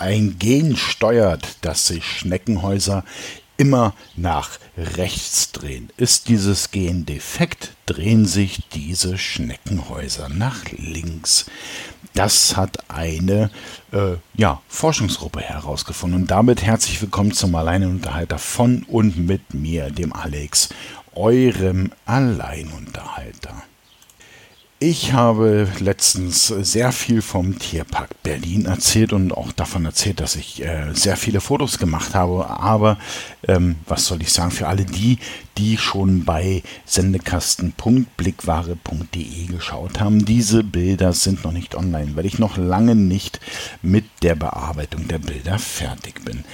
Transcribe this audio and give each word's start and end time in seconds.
ein 0.00 0.36
Gen 0.38 0.76
steuert, 0.76 1.56
dass 1.60 1.86
sich 1.86 2.04
Schneckenhäuser 2.04 3.04
immer 3.56 3.94
nach 4.16 4.58
rechts 4.76 5.52
drehen. 5.52 5.90
Ist 5.98 6.28
dieses 6.28 6.70
Gen 6.70 7.04
defekt, 7.04 7.74
drehen 7.84 8.24
sich 8.24 8.62
diese 8.72 9.18
Schneckenhäuser 9.18 10.30
nach 10.30 10.64
links. 10.72 11.44
Das 12.14 12.56
hat 12.56 12.90
eine 12.90 13.50
äh, 13.92 14.14
ja, 14.34 14.62
Forschungsgruppe 14.66 15.42
herausgefunden. 15.42 16.22
Und 16.22 16.30
damit 16.30 16.62
herzlich 16.62 17.02
willkommen 17.02 17.32
zum 17.32 17.54
Alleinunterhalter 17.54 18.38
von 18.38 18.84
und 18.84 19.18
mit 19.18 19.52
mir, 19.52 19.90
dem 19.90 20.14
Alex, 20.14 20.70
eurem 21.14 21.92
Alleinunterhalter. 22.06 23.62
Ich 24.82 25.12
habe 25.12 25.68
letztens 25.78 26.46
sehr 26.46 26.90
viel 26.90 27.20
vom 27.20 27.58
Tierpark 27.58 28.22
Berlin 28.22 28.64
erzählt 28.64 29.12
und 29.12 29.30
auch 29.30 29.52
davon 29.52 29.84
erzählt, 29.84 30.20
dass 30.20 30.36
ich 30.36 30.64
äh, 30.64 30.94
sehr 30.94 31.18
viele 31.18 31.42
Fotos 31.42 31.76
gemacht 31.76 32.14
habe. 32.14 32.48
Aber 32.48 32.96
ähm, 33.46 33.76
was 33.86 34.06
soll 34.06 34.22
ich 34.22 34.32
sagen, 34.32 34.52
für 34.52 34.68
alle 34.68 34.86
die, 34.86 35.18
die 35.58 35.76
schon 35.76 36.24
bei 36.24 36.62
sendekasten.blickware.de 36.86 39.46
geschaut 39.48 40.00
haben, 40.00 40.24
diese 40.24 40.64
Bilder 40.64 41.12
sind 41.12 41.44
noch 41.44 41.52
nicht 41.52 41.74
online, 41.74 42.16
weil 42.16 42.24
ich 42.24 42.38
noch 42.38 42.56
lange 42.56 42.94
nicht 42.94 43.38
mit 43.82 44.06
der 44.22 44.34
Bearbeitung 44.34 45.08
der 45.08 45.18
Bilder 45.18 45.58
fertig 45.58 46.24
bin. 46.24 46.44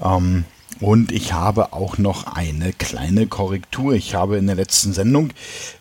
Ähm, 0.00 0.44
und 0.82 1.12
ich 1.12 1.32
habe 1.32 1.72
auch 1.72 1.96
noch 1.96 2.26
eine 2.26 2.72
kleine 2.72 3.28
Korrektur. 3.28 3.94
Ich 3.94 4.16
habe 4.16 4.36
in 4.36 4.48
der 4.48 4.56
letzten 4.56 4.92
Sendung 4.92 5.30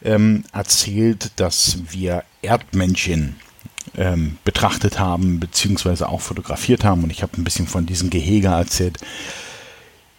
ähm, 0.04 0.44
erzählt, 0.54 1.32
dass 1.38 1.80
wir 1.90 2.24
Erdmännchen 2.44 3.36
ähm, 3.98 4.38
betrachtet 4.44 5.00
haben, 5.00 5.40
beziehungsweise 5.40 6.08
auch 6.08 6.22
fotografiert 6.22 6.84
haben. 6.84 7.04
Und 7.04 7.10
ich 7.10 7.24
habe 7.24 7.36
ein 7.38 7.44
bisschen 7.44 7.66
von 7.66 7.88
diesem 7.88 8.12
Gehege 8.12 8.50
erzählt. 8.50 9.00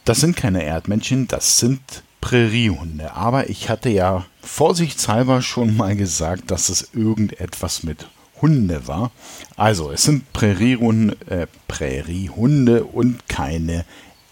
Das 0.05 0.19
sind 0.19 0.37
keine 0.37 0.65
Erdmännchen, 0.65 1.29
das 1.29 1.61
sind 1.61 1.81
Präriehunde. 2.21 3.15
Aber 3.15 3.49
ich 3.51 3.69
hatte 3.69 3.89
ja 3.89 4.25
vorsichtshalber 4.43 5.43
schon 5.43 5.77
mal 5.77 5.95
gesagt, 5.95 6.51
dass 6.51 6.71
es 6.71 6.89
irgendetwas 6.93 7.85
mit 7.85 8.09
Hunde 8.41 8.89
war. 8.89 9.13
Also, 9.57 9.93
es 9.93 10.03
sind 10.03 10.33
Präriehunde, 10.33 11.17
äh, 11.31 11.47
Präriehunde 11.69 12.83
und 12.83 13.29
keine 13.29 13.85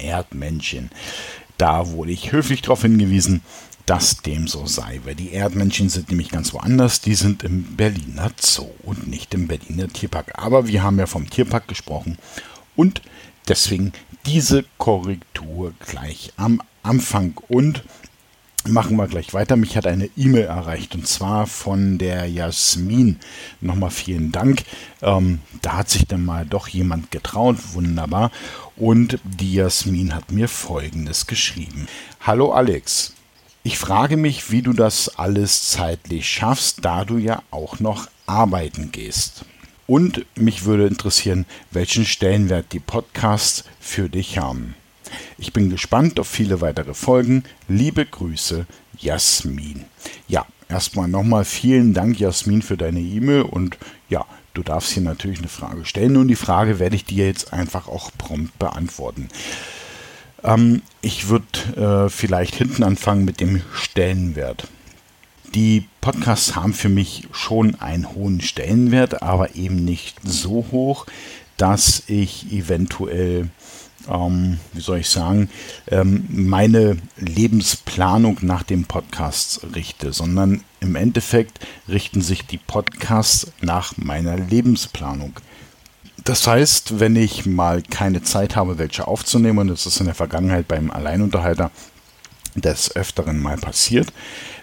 Erdmännchen. 0.02 0.90
Da 1.58 1.90
wurde 1.90 2.12
ich 2.12 2.32
höflich 2.32 2.62
darauf 2.62 2.82
hingewiesen, 2.82 3.42
dass 3.86 4.18
dem 4.18 4.46
so 4.46 4.66
sei, 4.66 5.00
weil 5.04 5.14
die 5.14 5.32
Erdmännchen 5.32 5.88
sind 5.88 6.10
nämlich 6.10 6.30
ganz 6.30 6.52
woanders, 6.52 7.00
die 7.00 7.14
sind 7.14 7.42
im 7.42 7.76
Berliner 7.76 8.30
Zoo 8.40 8.70
und 8.84 9.08
nicht 9.08 9.34
im 9.34 9.48
Berliner 9.48 9.88
Tierpark. 9.88 10.32
Aber 10.38 10.68
wir 10.68 10.82
haben 10.82 10.98
ja 10.98 11.06
vom 11.06 11.28
Tierpark 11.28 11.66
gesprochen 11.66 12.16
und 12.76 13.02
deswegen 13.48 13.92
diese 14.26 14.64
Korrektur 14.78 15.74
gleich 15.80 16.32
am 16.36 16.62
Anfang 16.82 17.34
und 17.48 17.82
machen 18.68 18.96
wir 18.96 19.06
gleich 19.06 19.32
weiter. 19.32 19.56
Mich 19.56 19.76
hat 19.76 19.86
eine 19.86 20.08
E-Mail 20.16 20.44
erreicht 20.44 20.94
und 20.94 21.06
zwar 21.06 21.46
von 21.46 21.98
der 21.98 22.26
Jasmin. 22.26 23.18
Nochmal 23.60 23.90
vielen 23.90 24.32
Dank. 24.32 24.64
Ähm, 25.02 25.40
da 25.62 25.78
hat 25.78 25.90
sich 25.90 26.06
dann 26.06 26.24
mal 26.24 26.44
doch 26.46 26.68
jemand 26.68 27.10
getraut. 27.10 27.56
Wunderbar. 27.72 28.30
Und 28.80 29.18
die 29.24 29.52
Jasmin 29.52 30.14
hat 30.14 30.32
mir 30.32 30.48
Folgendes 30.48 31.26
geschrieben. 31.26 31.86
Hallo 32.22 32.52
Alex. 32.52 33.12
Ich 33.62 33.76
frage 33.76 34.16
mich, 34.16 34.50
wie 34.52 34.62
du 34.62 34.72
das 34.72 35.18
alles 35.18 35.68
zeitlich 35.68 36.26
schaffst, 36.26 36.82
da 36.82 37.04
du 37.04 37.18
ja 37.18 37.42
auch 37.50 37.78
noch 37.78 38.08
arbeiten 38.24 38.90
gehst. 38.90 39.44
Und 39.86 40.24
mich 40.34 40.64
würde 40.64 40.86
interessieren, 40.86 41.44
welchen 41.70 42.06
Stellenwert 42.06 42.72
die 42.72 42.80
Podcasts 42.80 43.64
für 43.80 44.08
dich 44.08 44.38
haben. 44.38 44.74
Ich 45.36 45.52
bin 45.52 45.68
gespannt 45.68 46.18
auf 46.18 46.28
viele 46.28 46.62
weitere 46.62 46.94
Folgen. 46.94 47.44
Liebe 47.68 48.06
Grüße, 48.06 48.64
Jasmin. 48.98 49.84
Ja, 50.26 50.46
erstmal 50.70 51.08
nochmal 51.08 51.44
vielen 51.44 51.92
Dank, 51.92 52.18
Jasmin, 52.18 52.62
für 52.62 52.78
deine 52.78 53.00
E-Mail 53.00 53.42
und 53.42 53.76
ja, 54.08 54.24
du 54.54 54.62
darfst 54.62 54.92
hier 54.92 55.02
natürlich 55.02 55.38
eine 55.38 55.48
Frage 55.48 55.84
stellen 55.84 56.16
und 56.16 56.28
die 56.28 56.36
Frage 56.36 56.78
werde 56.78 56.96
ich 56.96 57.04
dir 57.04 57.26
jetzt 57.26 57.52
einfach 57.52 57.88
auch 57.88 58.10
prompt 58.16 58.58
beantworten. 58.58 59.28
Ähm, 60.42 60.82
ich 61.00 61.28
würde 61.28 62.06
äh, 62.06 62.10
vielleicht 62.10 62.54
hinten 62.54 62.82
anfangen 62.82 63.24
mit 63.24 63.40
dem 63.40 63.62
Stellenwert. 63.74 64.66
Die 65.54 65.88
Podcasts 66.00 66.54
haben 66.54 66.74
für 66.74 66.88
mich 66.88 67.26
schon 67.32 67.74
einen 67.80 68.14
hohen 68.14 68.40
Stellenwert, 68.40 69.22
aber 69.22 69.56
eben 69.56 69.84
nicht 69.84 70.16
so 70.24 70.66
hoch, 70.70 71.06
dass 71.56 72.04
ich 72.06 72.52
eventuell 72.52 73.48
ähm, 74.10 74.58
wie 74.72 74.80
soll 74.80 74.98
ich 74.98 75.08
sagen, 75.08 75.48
ähm, 75.88 76.24
meine 76.28 76.98
Lebensplanung 77.16 78.38
nach 78.42 78.62
dem 78.62 78.84
Podcast 78.84 79.60
richte, 79.74 80.12
sondern 80.12 80.62
im 80.80 80.96
Endeffekt 80.96 81.60
richten 81.88 82.20
sich 82.20 82.46
die 82.46 82.58
Podcasts 82.58 83.52
nach 83.60 83.96
meiner 83.96 84.36
Lebensplanung. 84.36 85.34
Das 86.24 86.46
heißt, 86.46 87.00
wenn 87.00 87.16
ich 87.16 87.46
mal 87.46 87.82
keine 87.82 88.22
Zeit 88.22 88.56
habe, 88.56 88.78
welche 88.78 89.06
aufzunehmen, 89.06 89.58
und 89.58 89.68
das 89.68 89.86
ist 89.86 90.00
in 90.00 90.06
der 90.06 90.14
Vergangenheit 90.14 90.68
beim 90.68 90.90
Alleinunterhalter 90.90 91.70
des 92.54 92.94
Öfteren 92.94 93.40
mal 93.40 93.56
passiert, 93.56 94.12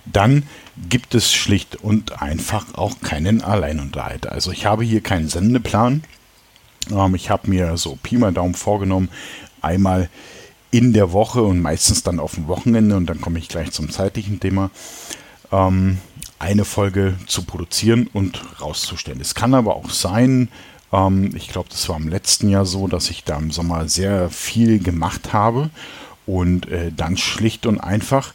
dann 0.06 0.44
gibt 0.90 1.16
es 1.16 1.34
schlicht 1.34 1.76
und 1.78 2.22
einfach 2.22 2.76
auch 2.76 3.02
keinen 3.02 3.42
Alleinunterhalter. 3.42 4.32
Also 4.32 4.52
ich 4.52 4.66
habe 4.66 4.84
hier 4.84 5.02
keinen 5.02 5.30
Sendeplan, 5.30 6.04
ähm, 6.92 7.16
ich 7.16 7.30
habe 7.30 7.50
mir 7.50 7.78
so 7.78 7.98
Pi 8.02 8.18
mal 8.18 8.34
Daumen 8.34 8.54
vorgenommen, 8.54 9.10
einmal 9.62 10.10
in 10.72 10.94
der 10.94 11.12
Woche 11.12 11.42
und 11.44 11.62
meistens 11.62 12.04
dann 12.04 12.20
auf 12.20 12.36
dem 12.36 12.48
Wochenende, 12.48 12.96
und 12.96 13.08
dann 13.08 13.22
komme 13.22 13.40
ich 13.40 13.48
gleich 13.48 13.72
zum 13.72 13.90
zeitlichen 13.90 14.40
Thema, 14.40 14.70
ähm, 15.52 16.00
eine 16.40 16.66
Folge 16.66 17.16
zu 17.26 17.44
produzieren 17.44 18.10
und 18.14 18.62
rauszustellen. 18.62 19.22
Es 19.22 19.34
kann 19.34 19.54
aber 19.54 19.76
auch 19.76 19.90
sein, 19.90 20.50
ähm, 20.92 21.36
ich 21.36 21.50
glaube, 21.50 21.70
das 21.70 21.88
war 21.90 21.98
im 21.98 22.10
letzten 22.10 22.50
Jahr 22.50 22.66
so, 22.66 22.88
dass 22.88 23.10
ich 23.10 23.24
da 23.24 23.38
im 23.38 23.52
Sommer 23.52 23.88
sehr 23.88 24.30
viel 24.30 24.80
gemacht 24.80 25.34
habe 25.34 25.70
und 26.26 26.70
äh, 26.70 26.92
dann 26.96 27.18
schlicht 27.18 27.66
und 27.66 27.80
einfach 27.80 28.34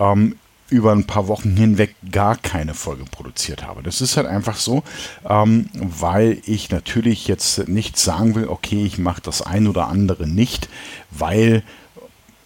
ähm, 0.00 0.36
über 0.68 0.92
ein 0.92 1.06
paar 1.06 1.28
Wochen 1.28 1.56
hinweg 1.56 1.94
gar 2.10 2.36
keine 2.36 2.74
Folge 2.74 3.04
produziert 3.04 3.64
habe. 3.64 3.82
Das 3.82 4.00
ist 4.00 4.16
halt 4.16 4.26
einfach 4.26 4.56
so, 4.56 4.82
ähm, 5.28 5.68
weil 5.74 6.38
ich 6.44 6.70
natürlich 6.70 7.28
jetzt 7.28 7.68
nicht 7.68 7.98
sagen 7.98 8.34
will, 8.34 8.48
okay, 8.48 8.84
ich 8.84 8.98
mache 8.98 9.22
das 9.22 9.42
ein 9.42 9.68
oder 9.68 9.88
andere 9.88 10.26
nicht, 10.26 10.68
weil 11.10 11.62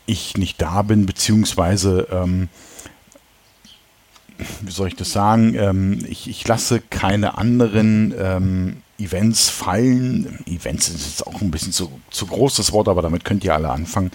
ich 0.06 0.36
nicht 0.36 0.60
da 0.60 0.82
bin, 0.82 1.06
beziehungsweise, 1.06 2.08
ähm, 2.10 2.48
wie 4.62 4.70
soll 4.70 4.88
ich 4.88 4.96
das 4.96 5.12
sagen, 5.12 5.54
ähm, 5.54 6.04
ich, 6.08 6.28
ich, 6.28 6.46
lasse 6.48 6.80
keine 6.80 7.38
anderen 7.38 8.14
ähm, 8.18 8.82
Events 8.98 9.48
fallen. 9.48 10.40
Events 10.46 10.88
ist 10.88 11.06
jetzt 11.06 11.26
auch 11.26 11.40
ein 11.40 11.50
bisschen 11.50 11.72
zu, 11.72 12.00
zu 12.10 12.26
groß 12.26 12.56
das 12.56 12.72
Wort, 12.72 12.88
aber 12.88 13.02
damit 13.02 13.24
könnt 13.24 13.44
ihr 13.44 13.54
alle 13.54 13.70
anfangen. 13.70 14.10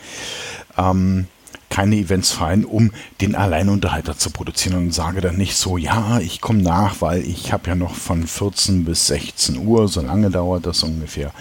Ähm, 0.78 1.28
keine 1.70 1.96
Events 1.96 2.32
fallen, 2.32 2.66
um 2.66 2.92
den 3.22 3.36
Alleinunterhalter 3.36 4.18
zu 4.18 4.30
produzieren 4.30 4.78
und 4.78 4.94
sage 4.94 5.22
dann 5.22 5.38
nicht 5.38 5.56
so, 5.56 5.78
ja, 5.78 6.20
ich 6.20 6.42
komme 6.42 6.62
nach, 6.62 7.02
weil 7.02 7.22
ich 7.24 7.52
habe 7.52 7.70
ja 7.70 7.76
noch 7.76 7.96
von 7.96 8.28
14 8.28 8.86
bis 8.86 9.08
16 9.08 9.66
Uhr, 9.66 9.88
so 9.88 10.02
lange 10.02 10.30
dauert 10.30 10.66
das 10.66 10.84
ungefähr, 10.84 11.32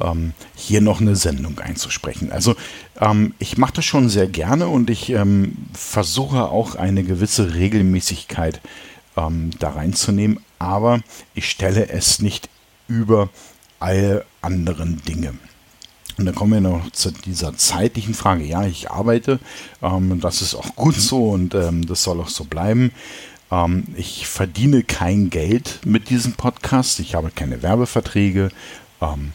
ähm, 0.00 0.32
hier 0.54 0.80
noch 0.80 1.00
eine 1.00 1.16
Sendung 1.16 1.58
einzusprechen. 1.58 2.32
Also 2.32 2.54
ähm, 3.00 3.34
ich 3.38 3.58
mache 3.58 3.74
das 3.74 3.84
schon 3.84 4.08
sehr 4.08 4.26
gerne 4.26 4.68
und 4.68 4.90
ich 4.90 5.10
ähm, 5.10 5.56
versuche 5.72 6.44
auch 6.44 6.74
eine 6.74 7.04
gewisse 7.04 7.54
Regelmäßigkeit 7.54 8.60
ähm, 9.16 9.50
da 9.58 9.70
reinzunehmen, 9.70 10.40
aber 10.58 11.00
ich 11.34 11.48
stelle 11.48 11.88
es 11.88 12.20
nicht 12.20 12.48
über 12.88 13.28
alle 13.80 14.24
anderen 14.40 15.02
Dinge. 15.02 15.34
Und 16.18 16.26
dann 16.26 16.34
kommen 16.34 16.52
wir 16.52 16.60
noch 16.60 16.90
zu 16.90 17.12
dieser 17.12 17.56
zeitlichen 17.56 18.12
Frage. 18.12 18.44
Ja, 18.44 18.66
ich 18.66 18.90
arbeite, 18.90 19.38
ähm, 19.82 20.20
das 20.20 20.42
ist 20.42 20.56
auch 20.56 20.74
gut 20.74 20.96
so 20.96 21.30
und 21.30 21.54
ähm, 21.54 21.86
das 21.86 22.02
soll 22.02 22.20
auch 22.20 22.28
so 22.28 22.44
bleiben. 22.44 22.90
Ähm, 23.52 23.84
ich 23.96 24.26
verdiene 24.26 24.82
kein 24.82 25.30
Geld 25.30 25.80
mit 25.84 26.10
diesem 26.10 26.32
Podcast. 26.32 26.98
Ich 26.98 27.14
habe 27.14 27.30
keine 27.30 27.62
Werbeverträge. 27.62 28.50
Ähm, 29.00 29.32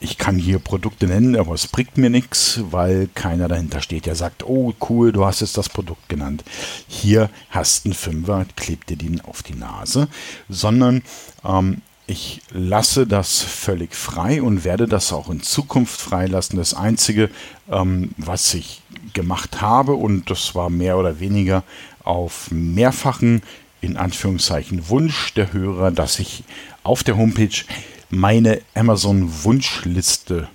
ich 0.00 0.16
kann 0.16 0.38
hier 0.38 0.60
Produkte 0.60 1.06
nennen, 1.06 1.36
aber 1.36 1.54
es 1.54 1.66
bringt 1.66 1.98
mir 1.98 2.08
nichts, 2.08 2.60
weil 2.70 3.08
keiner 3.14 3.48
dahinter 3.48 3.82
steht, 3.82 4.06
der 4.06 4.14
sagt, 4.14 4.44
oh 4.44 4.72
cool, 4.88 5.12
du 5.12 5.24
hast 5.24 5.40
jetzt 5.40 5.58
das 5.58 5.68
Produkt 5.68 6.08
genannt. 6.08 6.44
Hier 6.86 7.30
hast 7.50 7.84
du 7.84 7.88
einen 7.88 7.94
Fünfer, 7.94 8.46
klebt 8.56 8.90
dir 8.90 8.96
den 8.96 9.20
auf 9.20 9.42
die 9.42 9.56
Nase, 9.56 10.08
sondern 10.48 11.02
ähm, 11.44 11.82
ich 12.08 12.40
lasse 12.50 13.06
das 13.06 13.42
völlig 13.42 13.94
frei 13.94 14.42
und 14.42 14.64
werde 14.64 14.88
das 14.88 15.12
auch 15.12 15.28
in 15.28 15.42
Zukunft 15.42 16.00
freilassen. 16.00 16.56
Das 16.56 16.72
Einzige, 16.72 17.30
ähm, 17.70 18.12
was 18.16 18.54
ich 18.54 18.80
gemacht 19.12 19.60
habe, 19.60 19.92
und 19.92 20.30
das 20.30 20.54
war 20.54 20.70
mehr 20.70 20.96
oder 20.96 21.20
weniger 21.20 21.64
auf 22.04 22.50
mehrfachen, 22.50 23.42
in 23.82 23.98
Anführungszeichen, 23.98 24.88
Wunsch 24.88 25.34
der 25.34 25.52
Hörer, 25.52 25.90
dass 25.90 26.18
ich 26.18 26.44
auf 26.82 27.04
der 27.04 27.18
Homepage 27.18 27.64
meine 28.08 28.62
Amazon-Wunschliste 28.74 30.48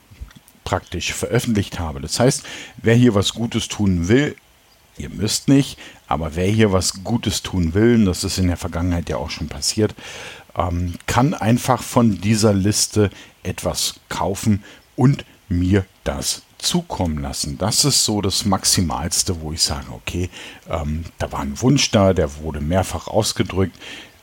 praktisch 0.64 1.14
veröffentlicht 1.14 1.78
habe. 1.78 2.02
Das 2.02 2.20
heißt, 2.20 2.44
wer 2.82 2.96
hier 2.96 3.14
was 3.14 3.36
Gutes 3.36 3.68
tun 3.68 4.08
will, 4.08 4.36
ihr 4.98 5.10
müsst 5.10 5.50
nicht, 5.50 5.78
aber 6.08 6.36
wer 6.36 6.48
hier 6.48 6.72
was 6.72 7.04
Gutes 7.04 7.44
tun 7.44 7.76
will, 7.76 7.94
und 7.96 8.06
das 8.06 8.24
ist 8.24 8.40
in 8.40 8.48
der 8.48 8.58
Vergangenheit 8.58 9.08
ja 9.08 9.18
auch 9.18 9.30
schon 9.30 9.50
passiert, 9.50 9.94
ähm, 10.58 10.94
kann 11.06 11.34
einfach 11.34 11.82
von 11.82 12.20
dieser 12.22 12.54
Liste 12.54 13.10
etwas 13.44 13.96
kaufen 14.10 14.64
und 14.96 15.26
mir 15.50 15.86
das 16.04 16.44
zukommen 16.58 17.22
lassen. 17.22 17.58
Das 17.58 17.86
ist 17.86 18.06
so 18.06 18.22
das 18.22 18.46
Maximalste, 18.46 19.42
wo 19.42 19.52
ich 19.52 19.62
sage, 19.62 19.88
okay, 19.92 20.30
ähm, 20.70 21.06
da 21.20 21.32
war 21.32 21.42
ein 21.42 21.60
Wunsch 21.62 21.92
da, 21.92 22.14
der 22.14 22.38
wurde 22.38 22.62
mehrfach 22.62 23.08
ausgedrückt. 23.08 23.78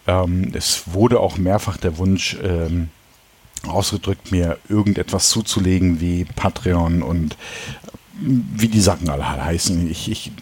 Ähm, 0.07 0.53
es 0.55 0.85
wurde 0.87 1.21
auch 1.21 1.37
mehrfach 1.37 1.77
der 1.77 1.99
Wunsch 1.99 2.39
ähm, 2.43 2.89
ausgedrückt, 3.67 4.33
mir 4.33 4.59
irgendetwas 4.69 5.29
zuzulegen 5.29 6.01
wie 6.01 6.25
Patreon 6.25 7.03
und 7.03 7.37
wie 8.23 8.69
die 8.69 8.81
Sachen 8.81 9.11
alle 9.11 9.45
heißen. 9.45 9.91
Ich, 9.91 10.11
ich, 10.11 10.33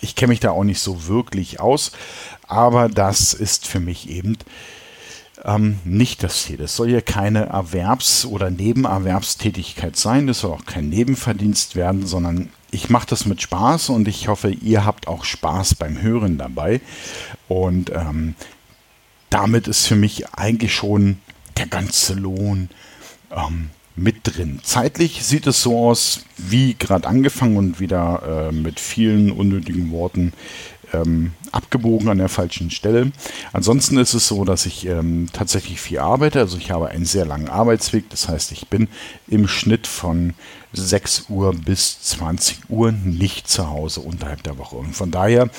ich 0.00 0.16
kenne 0.16 0.30
mich 0.30 0.40
da 0.40 0.50
auch 0.50 0.64
nicht 0.64 0.80
so 0.80 1.06
wirklich 1.06 1.60
aus, 1.60 1.92
aber 2.46 2.88
das 2.88 3.34
ist 3.34 3.66
für 3.66 3.80
mich 3.80 4.08
eben 4.08 4.38
ähm, 5.44 5.78
nicht 5.84 6.22
das 6.22 6.44
Ziel. 6.44 6.60
Es 6.60 6.76
soll 6.76 6.90
ja 6.90 7.00
keine 7.00 7.46
Erwerbs- 7.46 8.26
oder 8.26 8.50
Nebenerwerbstätigkeit 8.50 9.96
sein, 9.96 10.28
es 10.28 10.40
soll 10.40 10.52
auch 10.52 10.66
kein 10.66 10.88
Nebenverdienst 10.88 11.76
werden, 11.76 12.06
sondern 12.06 12.50
ich 12.70 12.90
mache 12.90 13.08
das 13.08 13.26
mit 13.26 13.42
Spaß 13.42 13.88
und 13.90 14.06
ich 14.06 14.28
hoffe, 14.28 14.50
ihr 14.50 14.84
habt 14.84 15.08
auch 15.08 15.24
Spaß 15.24 15.74
beim 15.74 16.00
Hören 16.00 16.38
dabei. 16.38 16.80
Und 17.48 17.90
ähm, 17.90 18.34
damit 19.28 19.68
ist 19.68 19.86
für 19.86 19.96
mich 19.96 20.28
eigentlich 20.34 20.74
schon 20.74 21.18
der 21.56 21.66
ganze 21.66 22.14
Lohn 22.14 22.68
ähm, 23.30 23.70
mit 23.96 24.20
drin. 24.22 24.60
Zeitlich 24.62 25.24
sieht 25.24 25.46
es 25.46 25.62
so 25.62 25.78
aus, 25.78 26.24
wie 26.36 26.74
gerade 26.74 27.08
angefangen 27.08 27.56
und 27.56 27.80
wieder 27.80 28.48
äh, 28.50 28.52
mit 28.52 28.80
vielen 28.80 29.30
unnötigen 29.30 29.90
Worten 29.90 30.32
ähm, 30.92 31.32
abgebogen 31.52 32.08
an 32.08 32.18
der 32.18 32.28
falschen 32.28 32.70
Stelle. 32.70 33.12
Ansonsten 33.52 33.98
ist 33.98 34.14
es 34.14 34.28
so, 34.28 34.44
dass 34.44 34.66
ich 34.66 34.86
ähm, 34.86 35.28
tatsächlich 35.32 35.80
viel 35.80 35.98
arbeite. 35.98 36.40
Also 36.40 36.58
ich 36.58 36.70
habe 36.70 36.88
einen 36.88 37.04
sehr 37.04 37.26
langen 37.26 37.48
Arbeitsweg. 37.48 38.08
Das 38.10 38.28
heißt, 38.28 38.52
ich 38.52 38.68
bin 38.68 38.88
im 39.28 39.48
Schnitt 39.48 39.86
von 39.86 40.34
6 40.72 41.26
Uhr 41.28 41.54
bis 41.54 42.00
20 42.02 42.70
Uhr 42.70 42.92
nicht 42.92 43.48
zu 43.48 43.68
Hause 43.68 44.00
unterhalb 44.00 44.42
der 44.42 44.58
Woche. 44.58 44.76
Und 44.76 44.94
von 44.94 45.10
daher 45.10 45.50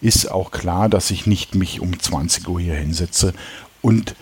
ist 0.00 0.30
auch 0.30 0.50
klar, 0.50 0.88
dass 0.88 1.10
ich 1.10 1.26
nicht 1.26 1.54
mich 1.54 1.80
um 1.80 1.98
20 1.98 2.48
Uhr 2.48 2.60
hier 2.60 2.74
hinsetze 2.74 3.34
und 3.82 4.14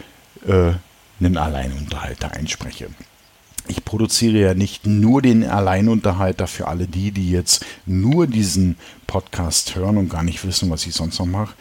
äh, 0.46 0.72
einen 1.20 1.36
Alleinunterhalter 1.36 2.32
einspreche 2.32 2.88
ich 3.68 3.84
produziere 3.84 4.38
ja 4.38 4.54
nicht 4.54 4.86
nur 4.86 5.22
den 5.22 5.44
Alleinunterhalter 5.44 6.46
für 6.46 6.68
alle 6.68 6.86
die, 6.86 7.10
die 7.12 7.30
jetzt 7.30 7.64
nur 7.86 8.26
diesen 8.26 8.76
Podcast 9.06 9.74
hören 9.74 9.96
und 9.96 10.08
gar 10.08 10.22
nicht 10.22 10.44
wissen, 10.44 10.70
was 10.70 10.86
ich 10.86 10.94
sonst 10.94 11.18
noch 11.18 11.26
mache. 11.26 11.54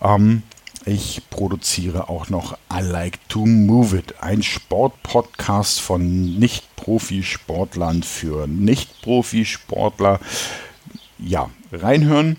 Ähm, 0.00 0.42
ich 0.84 1.22
produziere 1.30 2.08
auch 2.08 2.28
noch 2.28 2.56
I 2.72 2.80
Like 2.80 3.28
to 3.28 3.44
Move 3.44 3.96
It, 3.98 4.14
ein 4.20 4.42
Sportpodcast 4.42 5.80
von 5.80 6.38
Nicht-Profisportlern 6.38 8.04
für 8.04 8.46
Nicht-Profisportler. 8.46 10.20
Ja, 11.18 11.50
reinhören. 11.72 12.36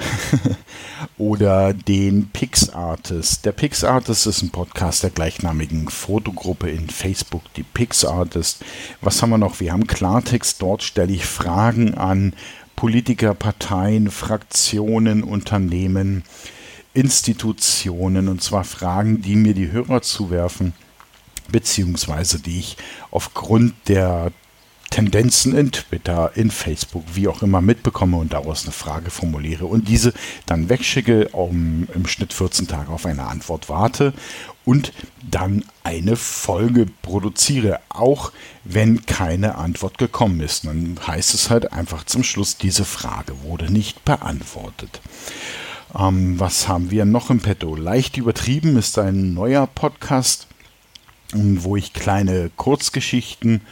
oder 1.18 1.74
den 1.74 2.30
PixArtist. 2.30 3.44
Der 3.44 3.52
PixArtist 3.52 4.26
ist 4.26 4.42
ein 4.42 4.50
Podcast 4.50 5.02
der 5.02 5.10
gleichnamigen 5.10 5.88
Fotogruppe 5.88 6.70
in 6.70 6.88
Facebook, 6.88 7.42
die 7.54 7.62
PixArtist. 7.62 8.64
Was 9.00 9.20
haben 9.22 9.30
wir 9.30 9.38
noch? 9.38 9.60
Wir 9.60 9.72
haben 9.72 9.86
Klartext. 9.86 10.60
Dort 10.62 10.82
stelle 10.82 11.12
ich 11.12 11.26
Fragen 11.26 11.94
an 11.94 12.34
Politiker, 12.76 13.34
Parteien, 13.34 14.10
Fraktionen, 14.10 15.22
Unternehmen, 15.22 16.24
Institutionen 16.94 18.28
und 18.28 18.42
zwar 18.42 18.64
Fragen, 18.64 19.22
die 19.22 19.36
mir 19.36 19.54
die 19.54 19.70
Hörer 19.70 20.02
zuwerfen 20.02 20.72
beziehungsweise 21.50 22.40
die 22.40 22.60
ich 22.60 22.76
aufgrund 23.10 23.74
der 23.88 24.32
Tendenzen 24.90 25.56
in 25.56 25.70
Twitter, 25.70 26.32
in 26.34 26.50
Facebook, 26.50 27.04
wie 27.14 27.28
auch 27.28 27.42
immer 27.42 27.60
mitbekomme 27.60 28.16
und 28.16 28.32
daraus 28.32 28.64
eine 28.64 28.72
Frage 28.72 29.10
formuliere 29.10 29.66
und 29.66 29.88
diese 29.88 30.12
dann 30.46 30.68
wegschicke, 30.68 31.28
um 31.28 31.86
im 31.94 32.06
Schnitt 32.06 32.32
14 32.32 32.66
Tage 32.66 32.90
auf 32.90 33.06
eine 33.06 33.24
Antwort 33.28 33.68
warte 33.68 34.12
und 34.64 34.92
dann 35.22 35.64
eine 35.84 36.16
Folge 36.16 36.86
produziere, 37.02 37.80
auch 37.88 38.32
wenn 38.64 39.06
keine 39.06 39.54
Antwort 39.54 39.96
gekommen 39.96 40.40
ist. 40.40 40.66
Dann 40.66 40.98
heißt 41.06 41.34
es 41.34 41.50
halt 41.50 41.72
einfach 41.72 42.04
zum 42.04 42.24
Schluss, 42.24 42.58
diese 42.58 42.84
Frage 42.84 43.42
wurde 43.44 43.72
nicht 43.72 44.04
beantwortet. 44.04 45.00
Ähm, 45.98 46.38
was 46.38 46.68
haben 46.68 46.90
wir 46.90 47.04
noch 47.04 47.30
im 47.30 47.40
Petto? 47.40 47.74
Leicht 47.76 48.16
übertrieben 48.16 48.76
ist 48.76 48.98
ein 48.98 49.34
neuer 49.34 49.66
Podcast, 49.66 50.46
wo 51.32 51.76
ich 51.76 51.92
kleine 51.92 52.50
Kurzgeschichten 52.56 53.62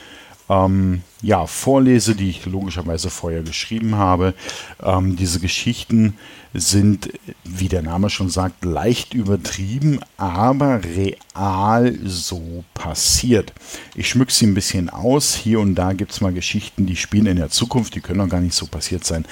ähm, 0.48 1.02
ja, 1.20 1.46
vorlese, 1.46 2.14
die 2.14 2.30
ich 2.30 2.46
logischerweise 2.46 3.10
vorher 3.10 3.42
geschrieben 3.42 3.96
habe. 3.96 4.34
Ähm, 4.82 5.16
diese 5.16 5.40
Geschichten 5.40 6.16
sind, 6.54 7.10
wie 7.44 7.68
der 7.68 7.82
Name 7.82 8.08
schon 8.08 8.30
sagt, 8.30 8.64
leicht 8.64 9.14
übertrieben, 9.14 10.00
aber 10.16 10.80
real 10.84 11.94
so 12.04 12.64
passiert. 12.74 13.52
Ich 13.94 14.08
schmücke 14.08 14.32
sie 14.32 14.46
ein 14.46 14.54
bisschen 14.54 14.88
aus. 14.88 15.34
Hier 15.34 15.60
und 15.60 15.74
da 15.74 15.92
gibt 15.92 16.12
es 16.12 16.20
mal 16.20 16.32
Geschichten, 16.32 16.86
die 16.86 16.96
spielen 16.96 17.26
in 17.26 17.36
der 17.36 17.50
Zukunft, 17.50 17.94
die 17.94 18.00
können 18.00 18.18
noch 18.18 18.28
gar 18.28 18.40
nicht 18.40 18.54
so 18.54 18.66
passiert 18.66 19.04
sein. 19.04 19.26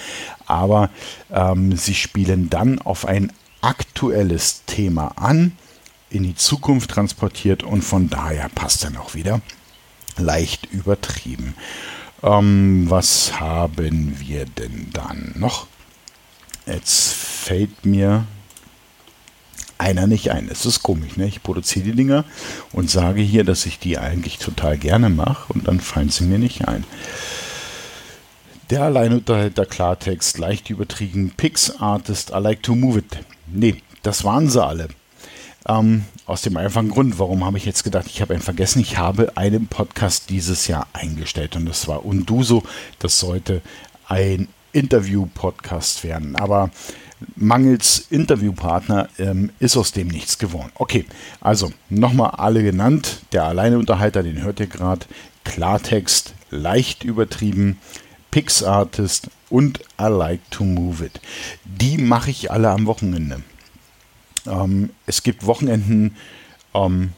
Aber 0.46 0.90
ähm, 1.30 1.76
sie 1.76 1.94
spielen 1.94 2.50
dann 2.50 2.78
auf 2.80 3.06
ein 3.06 3.32
aktuelles 3.62 4.64
Thema 4.66 5.12
an, 5.16 5.52
in 6.10 6.22
die 6.22 6.34
Zukunft 6.34 6.90
transportiert 6.90 7.62
und 7.62 7.82
von 7.82 8.10
daher 8.10 8.48
passt 8.50 8.84
dann 8.84 8.96
auch 8.96 9.14
wieder 9.14 9.40
leicht 10.18 10.66
übertrieben. 10.66 11.54
Ähm, 12.22 12.86
was 12.88 13.38
haben 13.40 14.16
wir 14.18 14.46
denn 14.46 14.88
dann 14.92 15.34
noch? 15.36 15.66
Jetzt 16.66 17.12
fällt 17.12 17.84
mir 17.84 18.26
einer 19.78 20.06
nicht 20.06 20.30
ein. 20.30 20.48
Es 20.50 20.66
ist 20.66 20.82
komisch, 20.82 21.16
ne? 21.16 21.26
Ich 21.26 21.42
produziere 21.42 21.84
die 21.84 21.94
Dinger 21.94 22.24
und 22.72 22.90
sage 22.90 23.20
hier, 23.20 23.44
dass 23.44 23.66
ich 23.66 23.78
die 23.78 23.98
eigentlich 23.98 24.38
total 24.38 24.78
gerne 24.78 25.10
mache 25.10 25.52
und 25.52 25.68
dann 25.68 25.80
fallen 25.80 26.08
sie 26.08 26.24
mir 26.24 26.38
nicht 26.38 26.66
ein. 26.66 26.84
Der 28.70 28.82
Alleinunterhalter 28.82 29.64
Klartext, 29.64 30.38
leicht 30.38 30.70
übertrieben, 30.70 31.32
Pix 31.36 31.70
Artist, 31.79 32.31
I 32.31 32.41
like 32.41 32.62
to 32.62 32.74
move 32.74 32.98
it. 32.98 33.19
Nee, 33.46 33.76
das 34.02 34.24
waren 34.24 34.48
sie 34.48 34.64
alle. 34.64 34.88
Ähm, 35.69 36.05
aus 36.27 36.43
dem 36.43 36.56
einfachen 36.56 36.91
Grund, 36.91 37.19
warum 37.19 37.44
habe 37.44 37.58
ich 37.58 37.65
jetzt 37.65 37.82
gedacht, 37.82 38.06
ich 38.06 38.20
habe 38.20 38.35
ihn 38.35 38.41
vergessen, 38.41 38.81
ich 38.81 38.99
habe 38.99 39.37
einen 39.37 39.67
Podcast 39.67 40.31
dieses 40.31 40.67
Jahr 40.69 40.87
eingestellt 40.93 41.56
und 41.56 41.67
das 41.67 41.89
war 41.89 42.05
Unduso. 42.05 42.63
Das 42.99 43.19
sollte 43.19 43.63
ein 44.06 44.49
Interview-Podcast 44.73 46.05
werden. 46.05 46.37
Aber 46.37 46.70
mangels 47.35 48.06
Interviewpartner 48.11 49.08
ähm, 49.19 49.51
ist 49.58 49.77
aus 49.77 49.93
dem 49.93 50.08
nichts 50.08 50.39
geworden. 50.39 50.70
Okay, 50.75 51.06
also 51.41 51.73
nochmal 51.89 52.32
alle 52.32 52.63
genannt. 52.63 53.23
Der 53.32 53.44
Alleinunterhalter, 53.44 54.23
den 54.23 54.43
hört 54.43 54.61
ihr 54.61 54.67
gerade. 54.67 55.06
Klartext, 55.44 56.35
leicht 56.51 57.05
übertrieben. 57.05 57.79
Pixartist 58.31 59.31
und 59.49 59.81
I 59.99 60.08
Like 60.08 60.51
to 60.51 60.65
Move 60.65 61.06
It. 61.06 61.20
Die 61.65 61.96
mache 61.96 62.31
ich 62.31 62.51
alle 62.51 62.69
am 62.69 62.85
Wochenende. 62.85 63.43
Ähm, 64.46 64.91
es 65.06 65.22
gibt 65.22 65.46
Wochenenden, 65.46 66.17
ähm, 66.74 67.12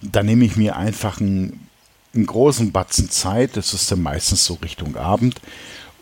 da 0.00 0.22
nehme 0.22 0.44
ich 0.44 0.56
mir 0.56 0.76
einfach 0.76 1.20
einen, 1.20 1.68
einen, 2.14 2.26
großen 2.26 2.72
Batzen 2.72 3.10
Zeit, 3.10 3.56
das 3.56 3.74
ist 3.74 3.90
dann 3.90 4.02
meistens 4.02 4.44
so 4.44 4.54
Richtung 4.54 4.96
Abend, 4.96 5.40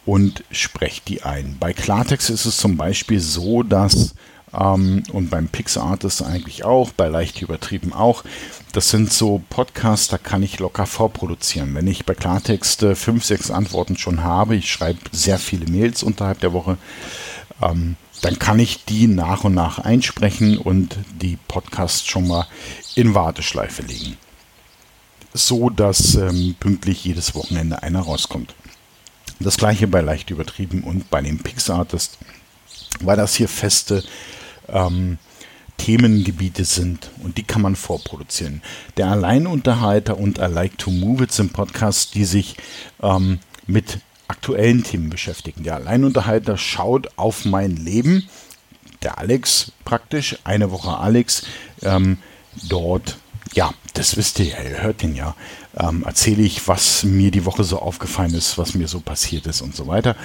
und 0.06 0.44
spreche 0.50 1.02
die 1.06 1.22
ein. 1.22 1.56
Bei 1.60 1.72
Klartext 1.72 2.30
ist 2.30 2.46
es 2.46 2.56
zum 2.56 2.76
Beispiel 2.76 3.20
so, 3.20 3.62
dass 3.62 4.14
ähm, 4.52 5.02
und 5.12 5.30
beim 5.30 5.48
PixArtist 5.48 6.22
eigentlich 6.22 6.64
auch, 6.64 6.92
bei 6.92 7.08
leicht 7.08 7.40
übertrieben 7.42 7.92
auch. 7.92 8.24
Das 8.72 8.90
sind 8.90 9.12
so 9.12 9.42
Podcasts, 9.50 10.08
da 10.08 10.18
kann 10.18 10.42
ich 10.42 10.58
locker 10.58 10.86
vorproduzieren. 10.86 11.74
Wenn 11.74 11.86
ich 11.86 12.04
bei 12.04 12.14
Klartext 12.14 12.82
äh, 12.82 12.94
fünf, 12.94 13.24
sechs 13.24 13.50
Antworten 13.50 13.96
schon 13.96 14.22
habe, 14.22 14.56
ich 14.56 14.70
schreibe 14.70 14.98
sehr 15.12 15.38
viele 15.38 15.70
Mails 15.70 16.02
unterhalb 16.02 16.40
der 16.40 16.52
Woche, 16.52 16.78
ähm, 17.62 17.96
dann 18.22 18.38
kann 18.38 18.58
ich 18.58 18.84
die 18.84 19.06
nach 19.06 19.44
und 19.44 19.54
nach 19.54 19.78
einsprechen 19.78 20.58
und 20.58 20.96
die 21.20 21.38
Podcasts 21.48 22.06
schon 22.06 22.28
mal 22.28 22.46
in 22.94 23.14
Warteschleife 23.14 23.82
legen. 23.82 24.16
So 25.32 25.70
dass 25.70 26.16
ähm, 26.16 26.56
pünktlich 26.58 27.04
jedes 27.04 27.34
Wochenende 27.34 27.82
einer 27.82 28.00
rauskommt. 28.00 28.54
Das 29.38 29.56
gleiche 29.56 29.86
bei 29.86 30.00
leicht 30.00 30.30
übertrieben 30.30 30.82
und 30.82 31.08
bei 31.08 31.22
dem 31.22 31.38
Pixartist, 31.38 32.18
weil 33.00 33.16
das 33.16 33.34
hier 33.34 33.48
feste 33.48 34.04
ähm, 34.68 35.18
Themengebiete 35.78 36.66
sind 36.66 37.10
und 37.22 37.38
die 37.38 37.42
kann 37.42 37.62
man 37.62 37.74
vorproduzieren. 37.74 38.60
Der 38.98 39.08
Alleinunterhalter 39.08 40.18
und 40.18 40.38
I 40.38 40.42
Like 40.42 40.76
to 40.76 40.90
Move 40.90 41.24
It 41.24 41.32
sind 41.32 41.54
Podcasts, 41.54 42.10
die 42.10 42.26
sich 42.26 42.56
ähm, 43.02 43.38
mit 43.66 44.00
aktuellen 44.30 44.84
Themen 44.84 45.10
beschäftigen. 45.10 45.64
Der 45.64 45.74
Alleinunterhalter 45.74 46.56
schaut 46.56 47.08
auf 47.16 47.44
mein 47.44 47.76
Leben, 47.76 48.28
der 49.02 49.18
Alex 49.18 49.72
praktisch, 49.84 50.38
eine 50.44 50.70
Woche 50.70 50.96
Alex, 50.96 51.44
ähm, 51.82 52.18
dort, 52.68 53.18
ja, 53.54 53.72
das 53.94 54.16
wisst 54.16 54.38
ihr 54.38 54.46
ja, 54.46 54.62
ihr 54.62 54.82
hört 54.82 55.02
den 55.02 55.16
ja, 55.16 55.34
ähm, 55.76 56.04
erzähle 56.04 56.42
ich, 56.42 56.68
was 56.68 57.02
mir 57.02 57.30
die 57.30 57.44
Woche 57.44 57.64
so 57.64 57.80
aufgefallen 57.80 58.34
ist, 58.34 58.56
was 58.56 58.74
mir 58.74 58.88
so 58.88 59.00
passiert 59.00 59.46
ist 59.46 59.62
und 59.62 59.74
so 59.74 59.86
weiter. 59.86 60.16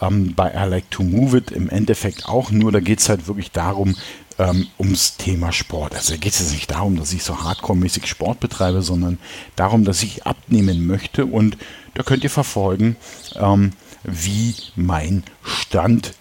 Ähm, 0.00 0.34
bei 0.34 0.52
I 0.52 0.68
Like 0.68 0.90
to 0.90 1.02
Move 1.02 1.38
It 1.38 1.50
im 1.50 1.70
Endeffekt 1.70 2.26
auch 2.28 2.50
nur, 2.50 2.70
da 2.70 2.80
geht 2.80 3.00
es 3.00 3.08
halt 3.08 3.26
wirklich 3.26 3.50
darum, 3.50 3.96
ähm, 4.38 4.68
ums 4.78 5.16
Thema 5.16 5.52
Sport. 5.52 5.94
Also 5.94 6.12
da 6.12 6.18
geht 6.18 6.32
es 6.32 6.40
jetzt 6.40 6.52
nicht 6.52 6.70
darum, 6.70 6.96
dass 6.96 7.12
ich 7.12 7.22
so 7.22 7.42
hardcore-mäßig 7.42 8.06
Sport 8.06 8.40
betreibe, 8.40 8.82
sondern 8.82 9.18
darum, 9.56 9.84
dass 9.84 10.02
ich 10.02 10.26
abnehmen 10.26 10.86
möchte 10.86 11.26
und 11.26 11.56
da 11.94 12.02
könnt 12.02 12.24
ihr 12.24 12.30
verfolgen, 12.30 12.96
ähm, 13.36 13.72
wie 14.02 14.54
mein 14.76 15.22
Stand 15.42 16.14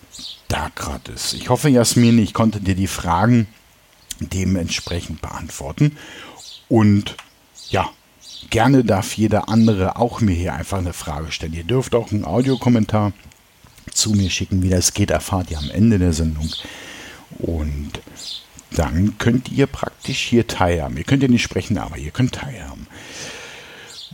da 0.47 0.69
gerade 0.75 1.11
ist. 1.11 1.33
Ich 1.33 1.49
hoffe, 1.49 1.69
Jasmin, 1.69 2.19
ich 2.19 2.33
konnte 2.33 2.61
dir 2.61 2.75
die 2.75 2.87
Fragen 2.87 3.47
dementsprechend 4.19 5.21
beantworten. 5.21 5.97
Und 6.69 7.15
ja, 7.69 7.89
gerne 8.49 8.83
darf 8.83 9.17
jeder 9.17 9.49
andere 9.49 9.97
auch 9.97 10.21
mir 10.21 10.35
hier 10.35 10.53
einfach 10.53 10.77
eine 10.77 10.93
Frage 10.93 11.31
stellen. 11.31 11.53
Ihr 11.53 11.63
dürft 11.63 11.95
auch 11.95 12.11
einen 12.11 12.25
Audiokommentar 12.25 13.13
zu 13.91 14.11
mir 14.11 14.29
schicken. 14.29 14.61
Wie 14.61 14.69
das 14.69 14.93
geht, 14.93 15.11
erfahrt 15.11 15.51
ihr 15.51 15.57
am 15.57 15.69
Ende 15.69 15.99
der 15.99 16.13
Sendung. 16.13 16.49
Und 17.39 17.91
dann 18.71 19.17
könnt 19.17 19.51
ihr 19.51 19.67
praktisch 19.67 20.19
hier 20.19 20.47
teilhaben. 20.47 20.97
Ihr 20.97 21.03
könnt 21.03 21.23
ja 21.23 21.29
nicht 21.29 21.43
sprechen, 21.43 21.77
aber 21.77 21.97
ihr 21.97 22.11
könnt 22.11 22.35
teilhaben. 22.35 22.87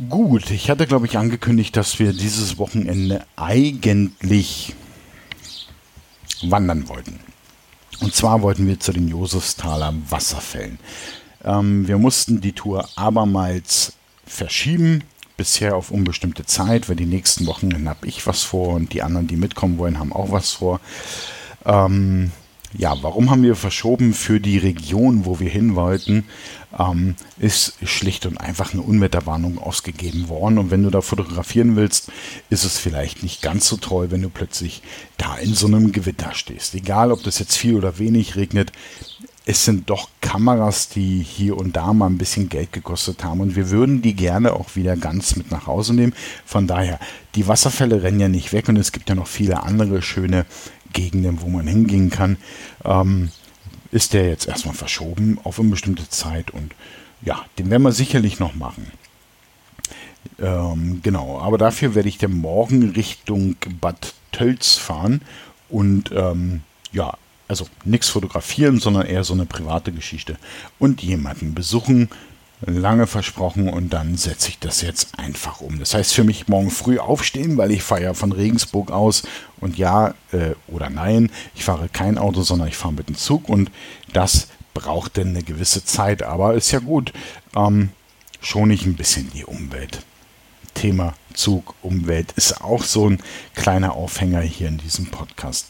Gut, 0.09 0.49
ich 0.51 0.69
hatte, 0.69 0.87
glaube 0.87 1.07
ich, 1.07 1.17
angekündigt, 1.17 1.75
dass 1.75 1.99
wir 1.99 2.13
dieses 2.13 2.57
Wochenende 2.57 3.25
eigentlich 3.35 4.75
wandern 6.41 6.87
wollten. 6.87 7.19
Und 7.99 8.15
zwar 8.15 8.41
wollten 8.41 8.65
wir 8.65 8.79
zu 8.79 8.93
den 8.93 9.09
Josefsthaler 9.09 9.93
Wasserfällen. 10.09 10.79
Ähm, 11.43 11.87
wir 11.87 11.97
mussten 11.97 12.39
die 12.39 12.53
Tour 12.53 12.87
abermals 12.95 13.93
verschieben, 14.25 15.03
bisher 15.35 15.75
auf 15.75 15.91
unbestimmte 15.91 16.45
Zeit, 16.45 16.87
weil 16.87 16.95
die 16.95 17.05
nächsten 17.05 17.45
Wochen 17.45 17.87
habe 17.87 18.07
ich 18.07 18.25
was 18.25 18.43
vor 18.43 18.75
und 18.75 18.93
die 18.93 19.01
anderen, 19.01 19.27
die 19.27 19.37
mitkommen 19.37 19.77
wollen, 19.77 19.99
haben 19.99 20.13
auch 20.13 20.31
was 20.31 20.51
vor. 20.51 20.79
Ähm, 21.65 22.31
ja, 22.77 22.95
warum 23.01 23.31
haben 23.31 23.41
wir 23.43 23.55
verschoben 23.55 24.13
für 24.13 24.39
die 24.39 24.57
Region, 24.57 25.25
wo 25.25 25.39
wir 25.39 25.49
hin 25.49 25.75
wollten? 25.75 26.25
Ähm, 26.77 27.15
ist 27.39 27.73
schlicht 27.83 28.27
und 28.27 28.37
einfach 28.37 28.73
eine 28.73 28.83
Unwetterwarnung 28.83 29.57
ausgegeben 29.57 30.29
worden. 30.29 30.59
Und 30.59 30.69
wenn 30.69 30.83
du 30.83 30.91
da 30.91 31.01
fotografieren 31.01 31.75
willst, 31.75 32.11
ist 32.49 32.65
es 32.65 32.77
vielleicht 32.77 33.23
nicht 33.23 33.41
ganz 33.41 33.67
so 33.67 33.77
toll, 33.77 34.11
wenn 34.11 34.21
du 34.21 34.29
plötzlich 34.29 34.83
da 35.17 35.35
in 35.37 35.55
so 35.55 35.65
einem 35.65 35.91
Gewitter 35.91 36.33
stehst. 36.33 36.75
Egal, 36.75 37.11
ob 37.11 37.23
das 37.23 37.39
jetzt 37.39 37.57
viel 37.57 37.75
oder 37.75 37.97
wenig 37.97 38.35
regnet, 38.35 38.71
es 39.49 39.65
sind 39.65 39.89
doch 39.89 40.09
Kameras, 40.21 40.89
die 40.89 41.23
hier 41.23 41.57
und 41.57 41.75
da 41.75 41.91
mal 41.91 42.05
ein 42.05 42.19
bisschen 42.19 42.49
Geld 42.49 42.71
gekostet 42.71 43.23
haben. 43.23 43.39
Und 43.39 43.55
wir 43.55 43.71
würden 43.71 44.03
die 44.03 44.13
gerne 44.13 44.53
auch 44.53 44.75
wieder 44.75 44.95
ganz 44.95 45.35
mit 45.37 45.49
nach 45.49 45.65
Hause 45.65 45.95
nehmen. 45.95 46.13
Von 46.45 46.67
daher, 46.67 46.99
die 47.33 47.47
Wasserfälle 47.47 48.03
rennen 48.03 48.19
ja 48.19 48.27
nicht 48.27 48.53
weg 48.53 48.69
und 48.69 48.75
es 48.75 48.91
gibt 48.91 49.09
ja 49.09 49.15
noch 49.15 49.25
viele 49.25 49.63
andere 49.63 50.03
schöne 50.03 50.45
Gegenden, 50.93 51.41
wo 51.41 51.47
man 51.47 51.67
hingehen 51.67 52.09
kann, 52.09 52.37
ähm, 52.83 53.29
ist 53.91 54.13
der 54.13 54.27
jetzt 54.27 54.47
erstmal 54.47 54.75
verschoben 54.75 55.39
auf 55.43 55.59
eine 55.59 55.69
bestimmte 55.69 56.07
Zeit 56.09 56.51
und 56.51 56.73
ja, 57.21 57.45
den 57.57 57.69
werden 57.69 57.83
wir 57.83 57.91
sicherlich 57.91 58.39
noch 58.39 58.55
machen. 58.55 58.91
Ähm, 60.39 61.01
genau, 61.03 61.39
aber 61.39 61.57
dafür 61.57 61.95
werde 61.95 62.09
ich 62.09 62.17
dann 62.17 62.33
morgen 62.33 62.91
Richtung 62.91 63.55
Bad 63.81 64.13
Tölz 64.31 64.75
fahren 64.75 65.21
und 65.69 66.11
ähm, 66.13 66.61
ja, 66.91 67.17
also 67.47 67.67
nichts 67.83 68.09
fotografieren, 68.09 68.79
sondern 68.79 69.07
eher 69.07 69.23
so 69.23 69.33
eine 69.33 69.45
private 69.45 69.91
Geschichte 69.91 70.37
und 70.77 71.01
jemanden 71.01 71.55
besuchen, 71.55 72.09
lange 72.61 73.07
versprochen 73.07 73.69
und 73.69 73.93
dann 73.93 74.17
setze 74.17 74.49
ich 74.49 74.59
das 74.59 74.81
jetzt 74.81 75.17
einfach 75.17 75.61
um. 75.61 75.79
Das 75.79 75.93
heißt 75.93 76.13
für 76.13 76.23
mich 76.23 76.47
morgen 76.47 76.71
früh 76.71 76.99
aufstehen, 76.99 77.57
weil 77.57 77.71
ich 77.71 77.83
fahre 77.83 78.03
ja 78.03 78.13
von 78.13 78.31
Regensburg 78.31 78.91
aus 78.91 79.23
und 79.59 79.77
ja 79.77 80.13
äh, 80.31 80.51
oder 80.67 80.89
nein, 80.89 81.31
ich 81.55 81.63
fahre 81.63 81.89
kein 81.89 82.17
Auto, 82.17 82.41
sondern 82.41 82.67
ich 82.67 82.77
fahre 82.77 82.93
mit 82.93 83.07
dem 83.07 83.15
Zug 83.15 83.47
und 83.47 83.71
das 84.11 84.49
braucht 84.73 85.17
denn 85.17 85.29
eine 85.29 85.43
gewisse 85.43 85.83
Zeit, 85.85 86.23
aber 86.23 86.53
ist 86.53 86.71
ja 86.71 86.79
gut. 86.79 87.13
Ähm, 87.55 87.89
schon 88.41 88.71
ich 88.71 88.85
ein 88.85 88.95
bisschen 88.95 89.29
die 89.31 89.45
Umwelt. 89.45 90.05
Thema 90.73 91.13
Zug, 91.33 91.75
Umwelt 91.81 92.31
ist 92.33 92.61
auch 92.61 92.83
so 92.83 93.09
ein 93.09 93.21
kleiner 93.55 93.93
Aufhänger 93.93 94.41
hier 94.41 94.67
in 94.67 94.77
diesem 94.77 95.07
Podcast. 95.07 95.67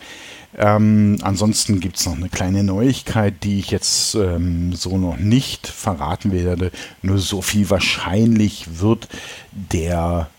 Ähm, 0.57 1.17
ansonsten 1.21 1.79
gibt 1.79 1.97
es 1.97 2.05
noch 2.05 2.15
eine 2.15 2.29
kleine 2.29 2.63
Neuigkeit, 2.63 3.43
die 3.43 3.59
ich 3.59 3.71
jetzt 3.71 4.15
ähm, 4.15 4.73
so 4.73 4.97
noch 4.97 5.17
nicht 5.17 5.67
verraten 5.67 6.31
werde. 6.31 6.71
Nur 7.01 7.19
so 7.19 7.41
viel 7.41 7.69
wahrscheinlich 7.69 8.79
wird 8.79 9.07
der 9.51 10.29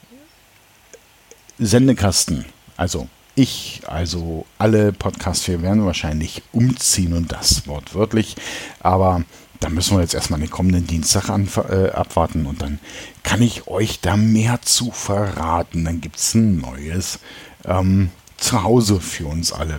Sendekasten, 1.58 2.46
also 2.76 3.08
ich, 3.34 3.82
also 3.86 4.46
alle 4.58 4.92
Podcasts, 4.92 5.46
wir 5.46 5.62
werden 5.62 5.86
wahrscheinlich 5.86 6.42
umziehen 6.52 7.12
und 7.12 7.32
das 7.32 7.66
wortwörtlich. 7.66 8.36
Aber 8.80 9.24
da 9.60 9.68
müssen 9.68 9.96
wir 9.96 10.02
jetzt 10.02 10.14
erstmal 10.14 10.40
den 10.40 10.50
kommenden 10.50 10.86
Dienstag 10.86 11.28
äh, 11.28 11.90
abwarten 11.90 12.46
und 12.46 12.62
dann 12.62 12.80
kann 13.22 13.42
ich 13.42 13.68
euch 13.68 14.00
da 14.00 14.16
mehr 14.16 14.60
zu 14.62 14.90
verraten. 14.90 15.84
Dann 15.84 16.00
gibt 16.00 16.16
es 16.16 16.34
ein 16.34 16.58
neues 16.58 17.20
ähm, 17.64 18.10
Zuhause 18.40 19.00
für 19.00 19.26
uns 19.26 19.52
alle. 19.52 19.78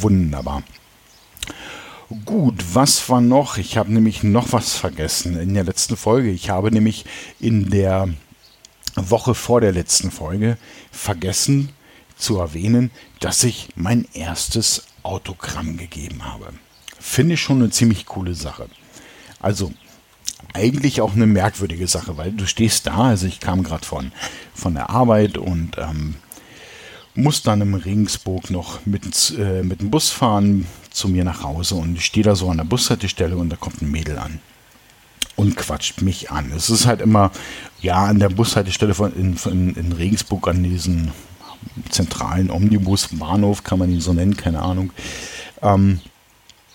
Wunderbar. 0.00 0.62
Gut, 2.24 2.62
was 2.74 3.08
war 3.08 3.20
noch? 3.20 3.56
Ich 3.56 3.76
habe 3.76 3.92
nämlich 3.92 4.22
noch 4.22 4.52
was 4.52 4.74
vergessen 4.74 5.38
in 5.38 5.54
der 5.54 5.64
letzten 5.64 5.96
Folge. 5.96 6.30
Ich 6.30 6.50
habe 6.50 6.70
nämlich 6.70 7.06
in 7.40 7.70
der 7.70 8.08
Woche 8.94 9.34
vor 9.34 9.60
der 9.60 9.72
letzten 9.72 10.10
Folge 10.10 10.58
vergessen 10.92 11.70
zu 12.16 12.38
erwähnen, 12.38 12.90
dass 13.20 13.42
ich 13.42 13.70
mein 13.74 14.06
erstes 14.12 14.84
Autogramm 15.02 15.76
gegeben 15.76 16.24
habe. 16.24 16.52
Finde 17.00 17.34
ich 17.34 17.40
schon 17.40 17.60
eine 17.60 17.70
ziemlich 17.70 18.06
coole 18.06 18.34
Sache. 18.34 18.68
Also 19.40 19.72
eigentlich 20.52 21.00
auch 21.00 21.14
eine 21.14 21.26
merkwürdige 21.26 21.88
Sache, 21.88 22.16
weil 22.16 22.32
du 22.32 22.46
stehst 22.46 22.86
da, 22.86 23.08
also 23.08 23.26
ich 23.26 23.40
kam 23.40 23.62
gerade 23.62 23.84
von, 23.84 24.12
von 24.54 24.74
der 24.74 24.90
Arbeit 24.90 25.36
und 25.38 25.76
ähm, 25.78 26.16
muss 27.14 27.42
dann 27.42 27.60
im 27.60 27.74
Regensburg 27.74 28.50
noch 28.50 28.84
mit, 28.86 29.34
äh, 29.38 29.62
mit 29.62 29.80
dem 29.80 29.90
Bus 29.90 30.10
fahren 30.10 30.66
zu 30.90 31.08
mir 31.08 31.24
nach 31.24 31.42
Hause 31.42 31.76
und 31.76 31.96
ich 31.96 32.04
stehe 32.04 32.24
da 32.24 32.34
so 32.34 32.50
an 32.50 32.56
der 32.56 32.64
Bushaltestelle 32.64 33.36
und 33.36 33.50
da 33.50 33.56
kommt 33.56 33.82
ein 33.82 33.90
Mädel 33.90 34.18
an 34.18 34.40
und 35.36 35.56
quatscht 35.56 36.02
mich 36.02 36.30
an. 36.30 36.52
Es 36.56 36.70
ist 36.70 36.86
halt 36.86 37.00
immer, 37.00 37.30
ja, 37.80 38.04
an 38.04 38.18
der 38.18 38.28
Bushaltestelle 38.28 38.94
von, 38.94 39.14
in, 39.14 39.36
in, 39.50 39.74
in 39.74 39.92
Regensburg 39.92 40.48
an 40.48 40.62
diesen 40.62 41.12
zentralen 41.90 42.50
Omnibus-Bahnhof, 42.50 43.64
kann 43.64 43.78
man 43.78 43.90
ihn 43.90 44.00
so 44.00 44.12
nennen, 44.12 44.36
keine 44.36 44.60
Ahnung. 44.60 44.90
Ähm, 45.62 46.00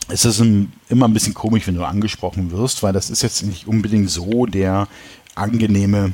es 0.07 0.25
ist 0.25 0.39
ein, 0.39 0.73
immer 0.89 1.07
ein 1.07 1.13
bisschen 1.13 1.33
komisch, 1.33 1.67
wenn 1.67 1.75
du 1.75 1.85
angesprochen 1.85 2.51
wirst, 2.51 2.81
weil 2.81 2.93
das 2.93 3.09
ist 3.09 3.21
jetzt 3.21 3.43
nicht 3.43 3.67
unbedingt 3.67 4.09
so 4.09 4.45
der 4.45 4.87
angenehme 5.35 6.13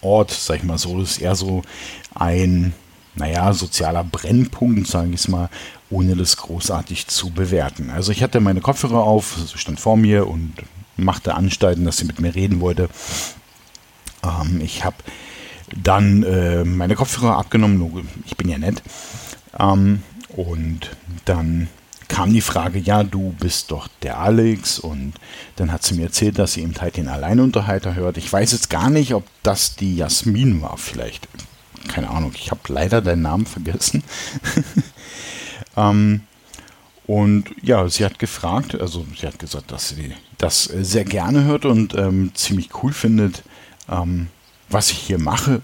Ort, 0.00 0.32
sag 0.32 0.58
ich 0.58 0.64
mal 0.64 0.78
so. 0.78 0.98
Das 0.98 1.12
ist 1.12 1.18
eher 1.18 1.36
so 1.36 1.62
ein 2.14 2.74
naja, 3.16 3.52
sozialer 3.52 4.04
Brennpunkt, 4.04 4.86
sage 4.86 5.10
ich 5.10 5.20
es 5.20 5.28
mal, 5.28 5.48
ohne 5.90 6.16
das 6.16 6.36
großartig 6.36 7.06
zu 7.06 7.30
bewerten. 7.30 7.90
Also 7.90 8.12
ich 8.12 8.22
hatte 8.22 8.40
meine 8.40 8.60
Kopfhörer 8.60 9.02
auf, 9.04 9.36
sie 9.46 9.58
stand 9.58 9.80
vor 9.80 9.96
mir 9.96 10.26
und 10.26 10.54
machte 10.96 11.34
Anstalten, 11.34 11.84
dass 11.84 11.98
sie 11.98 12.04
mit 12.04 12.20
mir 12.20 12.34
reden 12.34 12.60
wollte. 12.60 12.88
Ähm, 14.22 14.60
ich 14.60 14.84
habe 14.84 14.96
dann 15.74 16.22
äh, 16.22 16.64
meine 16.64 16.94
Kopfhörer 16.94 17.38
abgenommen, 17.38 18.08
ich 18.26 18.36
bin 18.36 18.48
ja 18.48 18.58
nett. 18.58 18.82
Ähm, 19.58 20.02
und 20.36 20.90
dann 21.24 21.68
kam 22.08 22.32
die 22.32 22.40
Frage, 22.40 22.78
ja, 22.78 23.02
du 23.02 23.34
bist 23.40 23.70
doch 23.70 23.88
der 24.02 24.18
Alex 24.18 24.78
und 24.78 25.14
dann 25.56 25.72
hat 25.72 25.84
sie 25.84 25.94
mir 25.94 26.04
erzählt, 26.04 26.38
dass 26.38 26.52
sie 26.52 26.62
im 26.62 26.74
Teil 26.74 26.90
den 26.90 27.08
Alleinunterhalter 27.08 27.94
hört. 27.94 28.18
Ich 28.18 28.32
weiß 28.32 28.52
jetzt 28.52 28.70
gar 28.70 28.90
nicht, 28.90 29.14
ob 29.14 29.24
das 29.42 29.76
die 29.76 29.96
Jasmin 29.96 30.60
war 30.60 30.76
vielleicht 30.76 31.28
keine 31.88 32.10
Ahnung, 32.10 32.32
ich 32.34 32.50
habe 32.50 32.60
leider 32.68 33.00
deinen 33.00 33.22
Namen 33.22 33.46
vergessen. 33.46 34.02
ähm, 35.76 36.22
und 37.06 37.44
ja, 37.62 37.88
sie 37.88 38.04
hat 38.04 38.18
gefragt, 38.18 38.80
also 38.80 39.04
sie 39.18 39.26
hat 39.26 39.38
gesagt, 39.38 39.70
dass 39.70 39.90
sie 39.90 40.12
das 40.38 40.64
sehr 40.64 41.04
gerne 41.04 41.44
hört 41.44 41.64
und 41.66 41.94
ähm, 41.94 42.32
ziemlich 42.34 42.70
cool 42.82 42.92
findet, 42.92 43.42
ähm, 43.90 44.28
was 44.68 44.90
ich 44.90 44.98
hier 44.98 45.18
mache. 45.18 45.60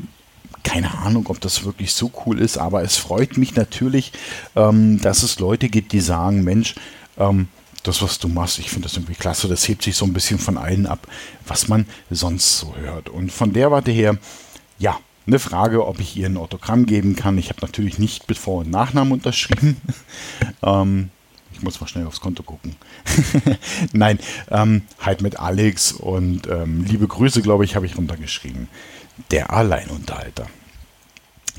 Keine 0.63 0.99
Ahnung, 0.99 1.27
ob 1.29 1.41
das 1.41 1.65
wirklich 1.65 1.95
so 1.95 2.13
cool 2.27 2.39
ist, 2.39 2.59
aber 2.59 2.83
es 2.83 2.99
freut 2.99 3.39
mich 3.39 3.57
natürlich, 3.57 4.13
ähm, 4.55 5.01
dass 5.01 5.23
es 5.23 5.39
Leute 5.39 5.71
gibt, 5.71 5.93
die 5.93 6.01
sagen, 6.01 6.45
Mensch, 6.45 6.75
ähm, 7.17 7.49
das, 7.83 8.03
was 8.03 8.19
du 8.19 8.29
machst, 8.29 8.59
ich 8.59 8.69
finde 8.69 8.89
das 8.89 8.97
irgendwie 8.97 9.15
klasse. 9.15 9.49
Das 9.49 9.67
hebt 9.67 9.83
sich 9.83 9.97
so 9.97 10.05
ein 10.05 10.13
bisschen 10.13 10.39
von 10.39 10.59
allen 10.59 10.87
ab, 10.87 11.07
was 11.47 11.69
man 11.69 11.87
sonst 12.11 12.59
so 12.59 12.75
hört. 12.77 13.09
Und 13.09 13.33
von 13.33 13.53
der 13.53 13.71
Warte 13.71 13.91
her, 13.91 14.19
ja, 14.79 14.99
eine 15.27 15.39
Frage, 15.39 15.87
ob 15.87 16.01
ich 16.01 16.17
ihr 16.17 16.27
ein 16.27 16.37
Autogramm 16.37 16.87
geben 16.87 17.17
kann. 17.17 17.39
Ich 17.39 17.51
habe 17.51 17.61
natürlich 17.63 17.99
nicht 17.99 18.29
mit 18.29 18.39
Vor- 18.39 18.61
und 18.61 18.71
Nachnamen 18.71 19.13
unterschrieben. 19.13 19.77
ähm, 20.63 21.11
ich 21.53 21.63
muss 21.63 21.81
mal 21.81 21.87
schnell 21.89 22.07
aufs 22.07 22.21
Konto 22.21 22.43
gucken. 22.43 22.77
Nein, 23.93 24.19
ähm, 24.51 24.83
halt 25.01 25.21
mit 25.21 25.39
Alex 25.39 25.93
und 25.93 26.47
ähm, 26.47 26.85
liebe 26.85 27.07
Grüße, 27.07 27.43
glaube 27.43 27.65
ich, 27.65 27.77
habe 27.77 27.87
ich 27.87 27.97
runtergeschrieben. 27.97 28.69
Der 29.31 29.53
Alleinunterhalter. 29.53 30.47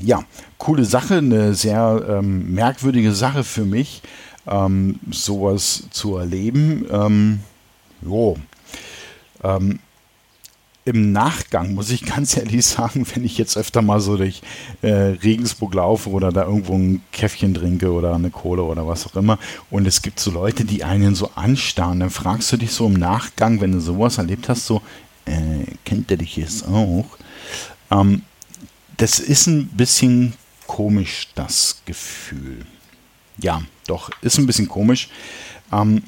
Ja, 0.00 0.24
coole 0.58 0.84
Sache, 0.84 1.18
eine 1.18 1.54
sehr 1.54 2.04
ähm, 2.08 2.52
merkwürdige 2.52 3.12
Sache 3.12 3.44
für 3.44 3.64
mich, 3.64 4.02
ähm, 4.46 4.98
sowas 5.10 5.84
zu 5.90 6.16
erleben. 6.16 6.86
Ähm, 6.90 7.40
jo. 8.00 8.36
Ähm, 9.44 9.78
im 10.84 11.12
Nachgang 11.12 11.74
muss 11.74 11.90
ich 11.90 12.04
ganz 12.04 12.36
ehrlich 12.36 12.66
sagen, 12.66 13.06
wenn 13.14 13.24
ich 13.24 13.38
jetzt 13.38 13.56
öfter 13.56 13.82
mal 13.82 14.00
so 14.00 14.16
durch 14.16 14.42
äh, 14.82 14.90
Regensburg 14.90 15.74
laufe 15.74 16.10
oder 16.10 16.32
da 16.32 16.44
irgendwo 16.44 16.74
ein 16.74 17.02
Käffchen 17.12 17.54
trinke 17.54 17.92
oder 17.92 18.14
eine 18.14 18.30
Kohle 18.30 18.62
oder 18.62 18.86
was 18.86 19.06
auch 19.06 19.16
immer 19.16 19.38
und 19.70 19.86
es 19.86 20.02
gibt 20.02 20.18
so 20.18 20.30
Leute, 20.30 20.64
die 20.64 20.84
einen 20.84 21.14
so 21.14 21.30
anstarren, 21.34 22.00
dann 22.00 22.10
fragst 22.10 22.50
du 22.52 22.56
dich 22.56 22.72
so 22.72 22.86
im 22.86 22.94
Nachgang, 22.94 23.60
wenn 23.60 23.72
du 23.72 23.80
sowas 23.80 24.18
erlebt 24.18 24.48
hast, 24.48 24.66
so, 24.66 24.82
äh, 25.26 25.64
kennt 25.84 26.10
der 26.10 26.16
dich 26.16 26.36
jetzt 26.36 26.66
auch? 26.66 27.06
Ähm, 27.90 28.22
das 28.96 29.20
ist 29.20 29.46
ein 29.46 29.68
bisschen 29.68 30.34
komisch, 30.66 31.28
das 31.34 31.82
Gefühl. 31.84 32.66
Ja, 33.38 33.62
doch, 33.86 34.10
ist 34.20 34.38
ein 34.38 34.46
bisschen 34.46 34.68
komisch. 34.68 35.08
Ähm, 35.72 36.02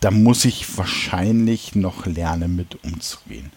da 0.00 0.10
muss 0.10 0.44
ich 0.44 0.76
wahrscheinlich 0.76 1.74
noch 1.74 2.06
lernen, 2.06 2.54
mit 2.54 2.84
umzugehen. 2.84 3.50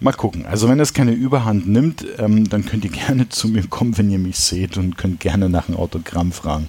Mal 0.00 0.12
gucken. 0.12 0.46
Also 0.46 0.68
wenn 0.68 0.80
es 0.80 0.94
keine 0.94 1.12
Überhand 1.12 1.68
nimmt, 1.68 2.06
ähm, 2.18 2.48
dann 2.48 2.64
könnt 2.64 2.84
ihr 2.84 2.90
gerne 3.06 3.28
zu 3.28 3.48
mir 3.48 3.66
kommen, 3.66 3.98
wenn 3.98 4.10
ihr 4.10 4.18
mich 4.18 4.38
seht 4.38 4.76
und 4.76 4.96
könnt 4.96 5.20
gerne 5.20 5.48
nach 5.48 5.68
einem 5.68 5.78
Autogramm 5.78 6.32
fragen. 6.32 6.68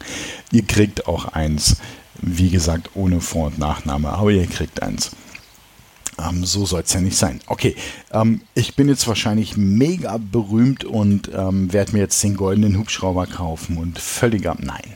Ihr 0.51 0.63
kriegt 0.63 1.07
auch 1.07 1.25
eins. 1.25 1.77
Wie 2.21 2.49
gesagt, 2.49 2.91
ohne 2.93 3.21
Vor- 3.21 3.47
und 3.47 3.59
Nachname, 3.59 4.09
aber 4.09 4.31
ihr 4.31 4.47
kriegt 4.47 4.81
eins. 4.81 5.11
Ähm, 6.19 6.45
so 6.45 6.65
soll 6.65 6.81
es 6.81 6.93
ja 6.93 7.01
nicht 7.01 7.17
sein. 7.17 7.41
Okay, 7.47 7.75
ähm, 8.11 8.41
ich 8.53 8.75
bin 8.75 8.87
jetzt 8.87 9.07
wahrscheinlich 9.07 9.57
mega 9.57 10.17
berühmt 10.17 10.85
und 10.85 11.29
ähm, 11.33 11.73
werde 11.73 11.93
mir 11.93 11.99
jetzt 11.99 12.23
den 12.23 12.35
goldenen 12.35 12.77
Hubschrauber 12.77 13.25
kaufen 13.25 13.77
und 13.77 13.99
völliger. 13.99 14.55
Nein, 14.59 14.93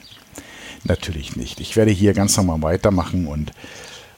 natürlich 0.83 1.35
nicht. 1.35 1.59
Ich 1.59 1.75
werde 1.75 1.91
hier 1.91 2.13
ganz 2.13 2.37
normal 2.37 2.61
weitermachen 2.61 3.27
und 3.27 3.51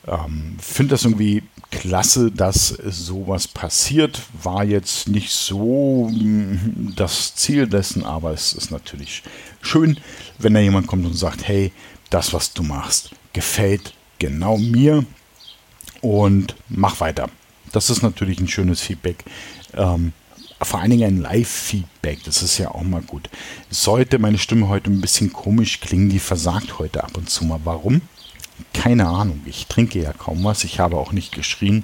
ähm, 0.10 0.58
Finde 0.60 0.92
das 0.92 1.06
irgendwie 1.06 1.44
klasse, 1.72 2.32
dass 2.32 2.68
sowas 2.68 3.48
passiert. 3.48 4.22
War 4.42 4.64
jetzt 4.64 5.08
nicht 5.08 5.32
so 5.32 6.10
mm, 6.12 6.94
das 6.96 7.36
Ziel 7.36 7.68
dessen, 7.68 8.04
aber 8.04 8.32
es 8.32 8.54
ist 8.54 8.72
natürlich 8.72 9.24
schön, 9.62 10.00
wenn 10.40 10.54
da 10.54 10.60
jemand 10.60 10.88
kommt 10.88 11.06
und 11.06 11.14
sagt, 11.14 11.48
hey, 11.48 11.72
das, 12.10 12.34
was 12.34 12.54
du 12.54 12.64
machst, 12.64 13.12
gefällt 13.34 13.94
genau 14.18 14.58
mir 14.58 15.06
und 16.02 16.56
mach 16.70 17.00
weiter. 17.00 17.30
Das 17.72 17.90
ist 17.90 18.02
natürlich 18.02 18.40
ein 18.40 18.48
schönes 18.48 18.82
Feedback. 18.82 19.24
Ähm, 19.74 20.14
vor 20.62 20.82
allen 20.82 20.90
Dingen 20.92 21.04
ein 21.04 21.22
Live-Feedback, 21.22 22.24
das 22.26 22.42
ist 22.42 22.58
ja 22.58 22.72
auch 22.72 22.82
mal 22.82 23.02
gut. 23.02 23.30
Sollte 23.70 24.20
meine 24.20 24.38
Stimme 24.38 24.68
heute 24.68 24.90
ein 24.90 25.02
bisschen 25.02 25.32
komisch 25.32 25.80
klingen, 25.80 26.10
die 26.10 26.20
versagt 26.20 26.80
heute 26.80 27.04
ab 27.04 27.16
und 27.16 27.30
zu 27.30 27.46
mal. 27.46 27.62
Warum? 27.64 28.02
Keine 28.74 29.08
Ahnung. 29.08 29.42
Ich 29.46 29.68
trinke 29.68 30.02
ja 30.02 30.14
kaum 30.14 30.44
was. 30.44 30.64
Ich 30.64 30.80
habe 30.80 30.98
auch 30.98 31.12
nicht 31.12 31.34
geschrien. 31.34 31.84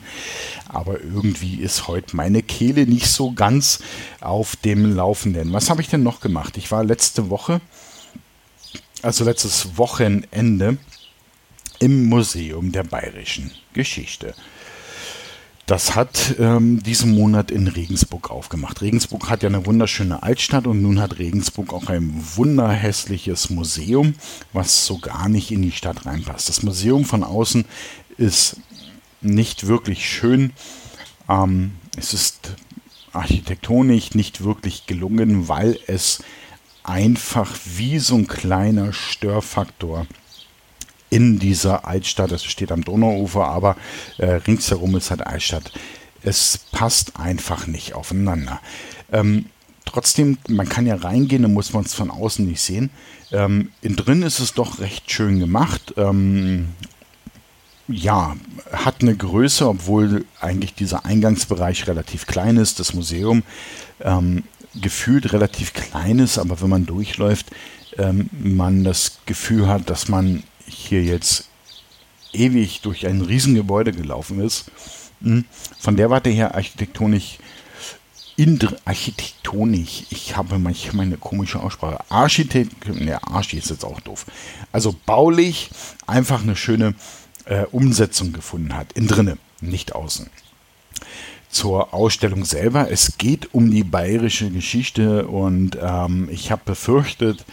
Aber 0.67 1.01
irgendwie 1.01 1.55
ist 1.55 1.87
heute 1.87 2.15
meine 2.15 2.41
Kehle 2.43 2.85
nicht 2.85 3.07
so 3.07 3.31
ganz 3.31 3.79
auf 4.21 4.55
dem 4.55 4.95
Laufenden. 4.95 5.53
Was 5.53 5.69
habe 5.69 5.81
ich 5.81 5.89
denn 5.89 6.03
noch 6.03 6.19
gemacht? 6.19 6.57
Ich 6.57 6.71
war 6.71 6.83
letzte 6.83 7.29
Woche, 7.29 7.61
also 9.01 9.23
letztes 9.23 9.77
Wochenende, 9.77 10.77
im 11.79 12.05
Museum 12.05 12.71
der 12.71 12.83
bayerischen 12.83 13.51
Geschichte. 13.73 14.33
Das 15.65 15.95
hat 15.95 16.35
ähm, 16.37 16.83
diesen 16.83 17.15
Monat 17.15 17.49
in 17.49 17.67
Regensburg 17.67 18.29
aufgemacht. 18.29 18.81
Regensburg 18.81 19.31
hat 19.31 19.41
ja 19.41 19.49
eine 19.49 19.65
wunderschöne 19.65 20.21
Altstadt 20.21 20.67
und 20.67 20.83
nun 20.83 21.01
hat 21.01 21.17
Regensburg 21.17 21.73
auch 21.73 21.87
ein 21.87 22.13
wunderhässliches 22.35 23.49
Museum, 23.49 24.13
was 24.53 24.85
so 24.85 24.99
gar 24.99 25.27
nicht 25.27 25.51
in 25.51 25.63
die 25.63 25.71
Stadt 25.71 26.05
reinpasst. 26.05 26.49
Das 26.49 26.61
Museum 26.61 27.03
von 27.03 27.23
außen 27.23 27.65
ist 28.17 28.57
nicht 29.21 29.65
wirklich 29.65 30.07
schön. 30.07 30.53
Ähm, 31.27 31.71
es 31.97 32.13
ist 32.13 32.53
architektonisch 33.11 34.13
nicht 34.13 34.43
wirklich 34.43 34.85
gelungen, 34.85 35.47
weil 35.47 35.79
es 35.87 36.23
einfach 36.83 37.57
wie 37.65 37.97
so 37.97 38.15
ein 38.17 38.27
kleiner 38.27 38.93
Störfaktor 38.93 40.01
ist 40.01 40.24
in 41.15 41.39
dieser 41.39 41.87
Altstadt. 41.87 42.33
Es 42.33 42.43
steht 42.43 42.73
am 42.73 42.83
Donauufer, 42.83 43.47
aber 43.47 43.77
äh, 44.17 44.31
ringsherum 44.31 44.97
ist 44.97 45.11
halt 45.11 45.25
Altstadt. 45.25 45.71
Es 46.23 46.59
passt 46.73 47.17
einfach 47.17 47.67
nicht 47.67 47.93
aufeinander. 47.93 48.59
Ähm, 49.13 49.45
trotzdem, 49.85 50.37
man 50.49 50.67
kann 50.67 50.85
ja 50.85 50.95
reingehen, 50.95 51.43
dann 51.43 51.53
muss 51.53 51.71
man 51.71 51.85
es 51.85 51.93
von 51.93 52.11
außen 52.11 52.45
nicht 52.45 52.59
sehen. 52.59 52.89
Ähm, 53.31 53.69
in 53.81 53.95
drin 53.95 54.23
ist 54.23 54.39
es 54.39 54.55
doch 54.55 54.79
recht 54.79 55.09
schön 55.09 55.39
gemacht. 55.39 55.93
Ähm, 55.95 56.73
ja, 57.87 58.35
hat 58.73 59.01
eine 59.01 59.15
Größe, 59.15 59.69
obwohl 59.69 60.25
eigentlich 60.41 60.73
dieser 60.73 61.05
Eingangsbereich 61.05 61.87
relativ 61.87 62.27
klein 62.27 62.57
ist, 62.57 62.81
das 62.81 62.93
Museum 62.93 63.43
ähm, 64.01 64.43
gefühlt 64.73 65.31
relativ 65.31 65.71
klein 65.71 66.19
ist, 66.19 66.39
aber 66.39 66.59
wenn 66.59 66.69
man 66.69 66.85
durchläuft, 66.85 67.51
ähm, 67.97 68.29
man 68.33 68.83
das 68.83 69.19
Gefühl 69.25 69.69
hat, 69.69 69.89
dass 69.89 70.09
man 70.09 70.43
hier 70.67 71.03
jetzt 71.03 71.49
ewig 72.33 72.81
durch 72.81 73.07
ein 73.07 73.21
Riesengebäude 73.21 73.91
gelaufen 73.91 74.39
ist. 74.39 74.65
Hm. 75.21 75.45
Von 75.79 75.95
der 75.95 76.09
Warte 76.09 76.29
her 76.29 76.55
architektonisch, 76.55 77.37
architektonisch, 78.83 80.03
ich 80.09 80.35
habe 80.35 80.59
manchmal 80.59 81.05
eine 81.05 81.17
komische 81.17 81.61
Aussprache. 81.61 82.03
Architekt, 82.09 82.87
ne, 82.87 83.23
Archi 83.23 83.57
ist 83.57 83.69
jetzt 83.69 83.85
auch 83.85 84.01
doof. 84.01 84.25
Also 84.71 84.95
baulich 85.05 85.69
einfach 86.05 86.43
eine 86.43 86.55
schöne 86.55 86.95
äh, 87.45 87.63
Umsetzung 87.71 88.33
gefunden 88.33 88.75
hat. 88.75 88.91
In 88.93 89.07
drinne, 89.07 89.37
nicht 89.61 89.95
außen 89.95 90.29
zur 91.55 91.93
Ausstellung 91.93 92.43
selber. 92.43 92.91
Es 92.91 93.17
geht 93.17 93.53
um 93.53 93.71
die 93.71 93.85
bayerische 93.85 94.49
Geschichte 94.51 95.25
und 95.25 95.77
ähm, 95.81 96.27
ich 96.29 96.51
habe 96.51 96.61
befürchtet, 96.65 97.45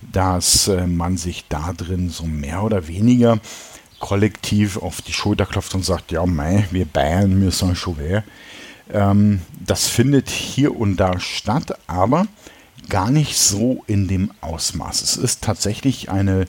dass 0.00 0.66
äh, 0.68 0.86
man 0.86 1.18
sich 1.18 1.44
da 1.50 1.74
drin 1.74 2.08
so 2.08 2.24
mehr 2.24 2.62
oder 2.62 2.88
weniger 2.88 3.38
kollektiv 3.98 4.78
auf 4.78 5.02
die 5.02 5.12
Schulter 5.12 5.44
klopft 5.44 5.74
und 5.74 5.84
sagt, 5.84 6.10
ja, 6.10 6.24
mei, 6.24 6.64
wir 6.70 6.86
Bayern, 6.86 7.50
sind 7.50 7.76
schon 7.76 7.98
wer. 7.98 8.24
Ähm, 8.90 9.42
das 9.64 9.88
findet 9.88 10.30
hier 10.30 10.74
und 10.74 10.96
da 10.96 11.20
statt, 11.20 11.76
aber 11.86 12.26
gar 12.88 13.10
nicht 13.10 13.36
so 13.36 13.84
in 13.86 14.08
dem 14.08 14.30
Ausmaß. 14.40 15.02
Es 15.02 15.18
ist 15.18 15.42
tatsächlich 15.42 16.10
eine 16.10 16.46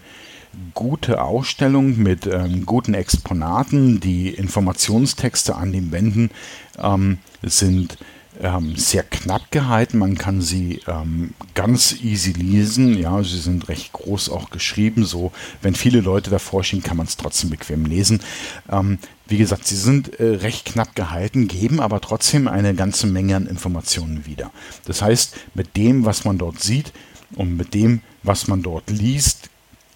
gute 0.74 1.22
Ausstellung 1.22 1.98
mit 1.98 2.28
ähm, 2.28 2.66
guten 2.66 2.94
Exponaten. 2.94 4.00
Die 4.00 4.30
Informationstexte 4.30 5.56
an 5.56 5.72
den 5.72 5.92
Wänden 5.92 6.30
ähm, 6.78 7.20
sind 7.42 7.98
ähm, 8.42 8.76
sehr 8.76 9.04
knapp 9.04 9.52
gehalten. 9.52 9.98
Man 9.98 10.18
kann 10.18 10.42
sie 10.42 10.82
ähm, 10.88 11.34
ganz 11.54 11.96
easy 12.02 12.32
lesen. 12.32 12.98
Ja, 12.98 13.24
sie 13.24 13.40
sind 13.40 13.70
recht 13.70 13.94
groß 13.94 14.30
auch 14.30 14.50
geschrieben. 14.50 15.06
So, 15.06 15.32
wenn 15.62 15.76
viele 15.76 16.02
Leute 16.02 16.30
davor 16.30 16.64
stehen, 16.64 16.84
kann 16.84 16.98
man 16.98 17.08
es 17.08 17.18
trotzdem 17.18 17.50
bequem 17.50 17.86
lesen. 17.86 18.22
Ähm, 18.70 19.00
wie 19.28 19.38
gesagt, 19.38 19.66
sie 19.66 19.76
sind 19.76 20.20
äh, 20.20 20.36
recht 20.36 20.66
knapp 20.66 20.96
gehalten, 20.96 21.48
geben 21.48 21.80
aber 21.80 22.02
trotzdem 22.02 22.48
eine 22.48 22.74
ganze 22.74 23.08
Menge 23.08 23.36
an 23.36 23.48
Informationen 23.48 24.26
wieder. 24.26 24.52
Das 24.86 25.02
heißt, 25.02 25.36
mit 25.54 25.78
dem, 25.78 26.06
was 26.06 26.26
man 26.26 26.38
dort 26.38 26.62
sieht 26.62 26.92
und 27.36 27.56
mit 27.56 27.74
dem, 27.74 28.02
was 28.24 28.48
man 28.48 28.62
dort 28.62 28.90
liest, 28.90 29.50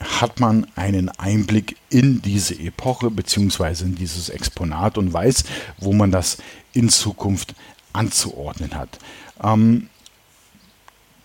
hat 0.06 0.40
man 0.40 0.68
einen 0.76 1.10
Einblick 1.10 1.78
in 1.90 2.22
diese 2.22 2.56
Epoche 2.56 3.12
bzw. 3.12 3.84
in 3.84 3.96
dieses 3.96 4.30
Exponat 4.30 4.98
und 4.98 5.12
weiß, 5.12 5.44
wo 5.78 5.94
man 5.94 6.12
das 6.12 6.38
in 6.74 6.90
Zukunft 6.90 7.56
anzuordnen 7.94 8.76
hat. 8.76 9.00
Ähm, 9.44 9.90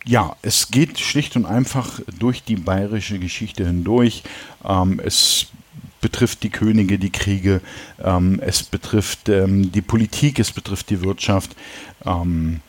ja, 0.05 0.37
es 0.43 0.71
geht 0.71 0.99
schlicht 0.99 1.37
und 1.37 1.45
einfach 1.45 2.01
durch 2.19 2.43
die 2.43 2.57
bayerische 2.57 3.19
Geschichte 3.19 3.67
hindurch. 3.67 4.23
Ähm, 4.65 5.01
es 5.05 5.47
betrifft 6.01 6.43
die 6.43 6.51
Könige, 6.51 6.99
die 6.99 7.11
Kriege, 7.11 7.61
ähm, 8.03 8.41
es 8.43 8.63
betrifft 8.63 9.29
ähm, 9.29 9.71
die 9.73 9.83
Politik, 9.83 10.39
es 10.39 10.53
betrifft 10.53 10.91
die 10.91 11.03
Wirtschaft. 11.03 11.55
Ähm, 12.07 12.61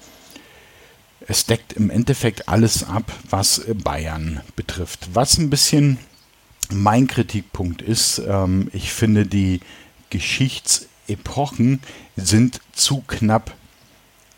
es 1.28 1.46
deckt 1.46 1.74
im 1.74 1.90
Endeffekt 1.90 2.50
alles 2.50 2.84
ab, 2.84 3.12
was 3.30 3.62
Bayern 3.84 4.42
betrifft. 4.56 5.10
Was 5.14 5.38
ein 5.38 5.50
bisschen 5.50 5.98
mein 6.72 7.08
Kritikpunkt 7.08 7.82
ist, 7.82 8.22
ähm, 8.28 8.70
ich 8.74 8.92
finde, 8.92 9.26
die 9.26 9.60
Geschichtsepochen 10.10 11.80
sind 12.16 12.62
zu 12.74 13.04
knapp 13.08 13.54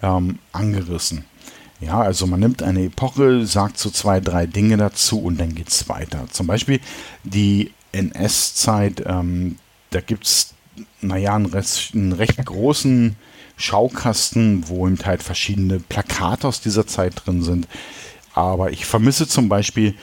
ähm, 0.02 0.40
angerissen. 0.52 1.26
Ja, 1.80 2.02
also 2.02 2.28
man 2.28 2.40
nimmt 2.40 2.64
eine 2.64 2.86
Epoche, 2.86 3.46
sagt 3.46 3.78
so 3.78 3.90
zwei, 3.90 4.20
drei 4.20 4.46
Dinge 4.46 4.78
dazu 4.78 5.22
und 5.22 5.40
dann 5.40 5.54
geht 5.54 5.70
es 5.70 5.90
weiter. 5.90 6.28
Zum 6.32 6.48
Beispiel 6.48 6.80
die 7.24 7.72
NS-Zeit, 7.92 9.04
ähm, 9.06 9.58
da 9.90 10.00
gibt 10.02 10.26
es, 10.26 10.54
naja, 11.02 11.36
einen, 11.36 11.54
einen 11.54 12.14
recht 12.14 12.44
großen 12.46 13.16
Schaukasten, 13.58 14.68
wo 14.68 14.88
eben 14.88 14.98
halt 15.06 15.24
verschiedene 15.24 15.80
Plakate 15.80 16.48
aus 16.48 16.62
dieser 16.62 16.88
Zeit 16.88 17.14
drin 17.26 17.44
sind. 17.44 17.68
Aber 18.34 18.72
ich 18.72 18.86
vermisse 18.86 19.28
zum 19.28 19.50
Beispiel, 19.50 19.96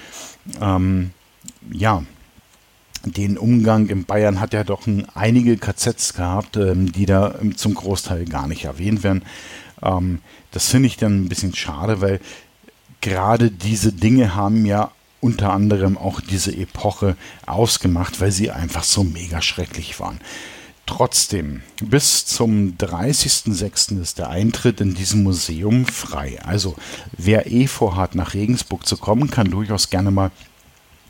ähm, 0.61 1.11
ja, 1.73 2.05
den 3.05 3.39
Umgang 3.39 3.89
in 3.89 4.05
Bayern 4.05 4.41
hat 4.41 4.53
ja 4.53 4.63
doch 4.63 4.87
ein, 4.87 5.07
einige 5.15 5.57
KZs 5.57 6.15
gehabt, 6.15 6.57
ähm, 6.57 6.93
die 6.93 7.07
da 7.07 7.35
ähm, 7.41 7.57
zum 7.57 7.75
Großteil 7.75 8.25
gar 8.27 8.47
nicht 8.47 8.65
erwähnt 8.65 9.03
werden. 9.03 9.23
Ähm, 9.83 10.21
das 10.53 10.69
finde 10.69 10.89
ich 10.89 10.97
dann 10.97 11.23
ein 11.25 11.29
bisschen 11.29 11.55
schade, 11.55 12.01
weil 12.01 12.21
gerade 13.01 13.51
diese 13.51 13.93
Dinge 13.93 14.35
haben 14.35 14.67
ja 14.67 14.91
unter 15.21 15.53
anderem 15.53 15.99
auch 15.99 16.21
diese 16.21 16.55
Epoche 16.55 17.17
ausgemacht, 17.47 18.21
weil 18.21 18.33
sie 18.33 18.51
einfach 18.51 18.85
so 18.85 19.05
mega 19.05 19.43
schrecklich 19.43 19.99
waren. 20.01 20.21
Trotzdem, 20.90 21.62
bis 21.81 22.26
zum 22.26 22.76
30.06. 22.76 24.03
ist 24.03 24.18
der 24.18 24.29
Eintritt 24.29 24.81
in 24.81 24.92
diesem 24.92 25.22
Museum 25.22 25.87
frei. 25.87 26.42
Also 26.42 26.74
wer 27.16 27.48
eh 27.48 27.68
vorhat, 27.68 28.16
nach 28.16 28.35
Regensburg 28.35 28.85
zu 28.85 28.96
kommen, 28.96 29.31
kann 29.31 29.53
durchaus 29.53 29.88
gerne 29.88 30.11
mal 30.11 30.33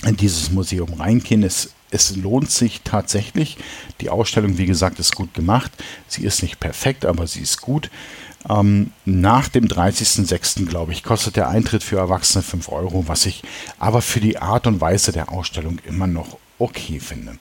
in 0.05 0.19
dieses 0.19 0.51
Museum 0.51 0.93
reingehen. 0.93 1.43
Es, 1.43 1.71
es 1.91 2.15
lohnt 2.15 2.51
sich 2.51 2.83
tatsächlich. 2.85 3.57
Die 4.03 4.11
Ausstellung, 4.11 4.59
wie 4.59 4.67
gesagt, 4.67 4.99
ist 4.99 5.17
gut 5.17 5.33
gemacht. 5.33 5.73
Sie 6.07 6.25
ist 6.25 6.43
nicht 6.43 6.61
perfekt, 6.61 7.07
aber 7.07 7.27
sie 7.27 7.41
ist 7.41 7.63
gut. 7.63 7.91
Ähm, 8.51 8.93
nach 9.07 9.49
dem 9.49 9.67
30.06. 9.67 10.67
glaube 10.67 10.93
ich, 10.93 11.03
kostet 11.03 11.37
der 11.37 11.49
Eintritt 11.49 11.83
für 11.83 11.97
Erwachsene 11.97 12.43
5 12.43 12.69
Euro, 12.69 13.09
was 13.09 13.25
ich 13.25 13.43
aber 13.79 14.03
für 14.03 14.21
die 14.21 14.37
Art 14.37 14.67
und 14.67 14.83
Weise 14.83 15.11
der 15.11 15.33
Ausstellung 15.33 15.79
immer 15.87 16.07
noch 16.07 16.37
okay 16.61 17.01
finde. 17.01 17.39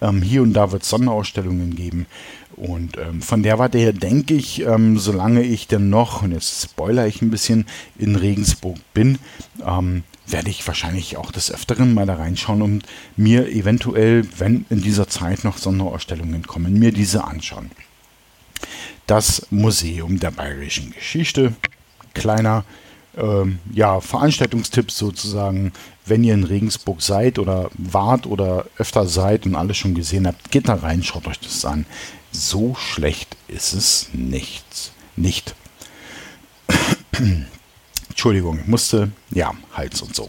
Ähm, 0.00 0.22
hier 0.22 0.42
und 0.42 0.52
da 0.52 0.72
wird 0.72 0.82
es 0.82 0.90
Sonderausstellungen 0.90 1.74
geben 1.74 2.06
und 2.56 2.96
ähm, 2.98 3.22
von 3.22 3.42
der 3.42 3.58
Warte 3.58 3.78
her 3.78 3.92
denke 3.92 4.34
ich, 4.34 4.62
ähm, 4.62 4.98
solange 4.98 5.42
ich 5.42 5.68
denn 5.68 5.90
noch, 5.90 6.22
und 6.22 6.32
jetzt 6.32 6.62
spoiler 6.62 7.06
ich 7.06 7.22
ein 7.22 7.30
bisschen, 7.30 7.66
in 7.98 8.16
Regensburg 8.16 8.76
bin, 8.94 9.18
ähm, 9.66 10.02
werde 10.26 10.50
ich 10.50 10.66
wahrscheinlich 10.66 11.16
auch 11.16 11.30
des 11.30 11.52
Öfteren 11.52 11.94
mal 11.94 12.06
da 12.06 12.16
reinschauen 12.16 12.62
und 12.62 12.84
mir 13.16 13.48
eventuell, 13.48 14.26
wenn 14.38 14.66
in 14.70 14.82
dieser 14.82 15.08
Zeit 15.08 15.44
noch 15.44 15.58
Sonderausstellungen 15.58 16.46
kommen, 16.46 16.78
mir 16.78 16.92
diese 16.92 17.24
anschauen 17.24 17.70
das 19.06 19.46
Museum 19.50 20.18
der 20.18 20.32
bayerischen 20.32 20.92
Geschichte. 20.92 21.54
Kleiner 22.14 22.64
ähm, 23.16 23.58
ja, 23.72 24.00
Veranstaltungstipp 24.00 24.90
sozusagen, 24.90 25.72
wenn 26.06 26.24
ihr 26.24 26.34
in 26.34 26.44
Regensburg 26.44 27.02
seid 27.02 27.38
oder 27.38 27.70
wart 27.76 28.26
oder 28.26 28.66
öfter 28.78 29.06
seid 29.06 29.46
und 29.46 29.54
alles 29.54 29.76
schon 29.76 29.94
gesehen 29.94 30.26
habt, 30.26 30.50
geht 30.50 30.68
da 30.68 30.74
rein, 30.74 31.02
schaut 31.02 31.26
euch 31.26 31.40
das 31.40 31.64
an. 31.64 31.86
So 32.30 32.74
schlecht 32.74 33.36
ist 33.48 33.72
es 33.72 34.08
nicht. 34.12 34.92
Nicht. 35.16 35.54
Entschuldigung, 38.08 38.60
ich 38.60 38.66
musste, 38.66 39.10
ja, 39.30 39.52
Hals 39.74 40.02
und 40.02 40.14
so. 40.14 40.28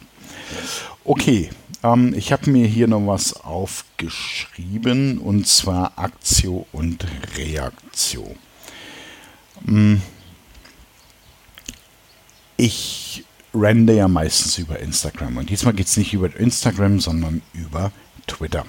Okay, 1.04 1.50
ähm, 1.84 2.14
ich 2.16 2.32
habe 2.32 2.50
mir 2.50 2.68
hier 2.68 2.88
noch 2.88 3.06
was 3.06 3.34
aufgeschrieben 3.34 5.20
und 5.20 5.48
zwar 5.48 5.94
Aktio 5.98 6.66
und 6.72 7.06
Reaktio. 7.38 8.36
Hm. 9.66 10.02
Ich 12.58 13.24
rende 13.62 13.94
ja 13.94 14.08
meistens 14.08 14.58
über 14.58 14.80
Instagram 14.80 15.38
und 15.38 15.50
diesmal 15.50 15.74
geht 15.74 15.88
es 15.88 15.98
nicht 15.98 16.14
über 16.14 16.36
Instagram, 16.36 17.00
sondern 17.00 17.42
über 17.54 17.92
Twitter. 18.28 18.66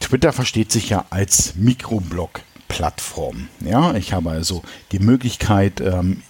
Twitter 0.00 0.32
versteht 0.32 0.72
sich 0.72 0.88
ja 0.88 1.04
als 1.10 1.54
Mikroblog-Plattform. 1.56 3.48
Ja, 3.60 3.94
ich 3.94 4.12
habe 4.12 4.30
also 4.30 4.62
die 4.92 4.98
Möglichkeit, 4.98 5.80
ähm, 5.80 6.22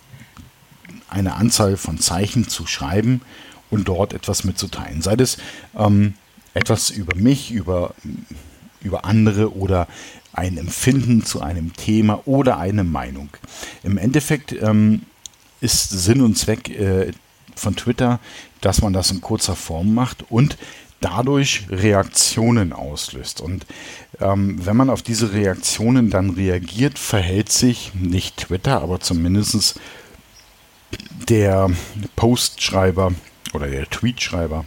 eine 1.08 1.34
Anzahl 1.34 1.76
von 1.76 1.98
Zeichen 1.98 2.48
zu 2.48 2.66
schreiben 2.66 3.22
und 3.70 3.88
dort 3.88 4.12
etwas 4.12 4.44
mitzuteilen. 4.44 5.02
Sei 5.02 5.14
es 5.14 5.38
ähm, 5.76 6.14
etwas 6.54 6.90
über 6.90 7.16
mich, 7.16 7.52
über, 7.52 7.94
über 8.82 9.04
andere 9.04 9.54
oder 9.56 9.88
ein 10.32 10.58
Empfinden 10.58 11.24
zu 11.24 11.40
einem 11.40 11.72
Thema 11.72 12.26
oder 12.26 12.58
eine 12.58 12.84
Meinung. 12.84 13.30
Im 13.82 13.98
Endeffekt 13.98 14.52
ähm, 14.52 15.02
ist 15.60 15.90
Sinn 15.90 16.20
und 16.20 16.36
Zweck 16.36 16.68
äh, 16.70 17.12
von 17.54 17.76
Twitter, 17.76 18.20
dass 18.60 18.82
man 18.82 18.92
das 18.92 19.10
in 19.10 19.20
kurzer 19.20 19.56
Form 19.56 19.94
macht 19.94 20.24
und 20.30 20.56
dadurch 21.00 21.66
Reaktionen 21.70 22.72
auslöst. 22.72 23.40
Und 23.40 23.66
ähm, 24.20 24.64
wenn 24.64 24.76
man 24.76 24.90
auf 24.90 25.02
diese 25.02 25.32
Reaktionen 25.32 26.10
dann 26.10 26.30
reagiert, 26.30 26.98
verhält 26.98 27.50
sich 27.50 27.92
nicht 27.94 28.36
Twitter, 28.36 28.82
aber 28.82 29.00
zumindest 29.00 29.80
der 31.28 31.70
Postschreiber 32.16 33.12
oder 33.52 33.66
der 33.66 33.88
Tweetschreiber 33.88 34.64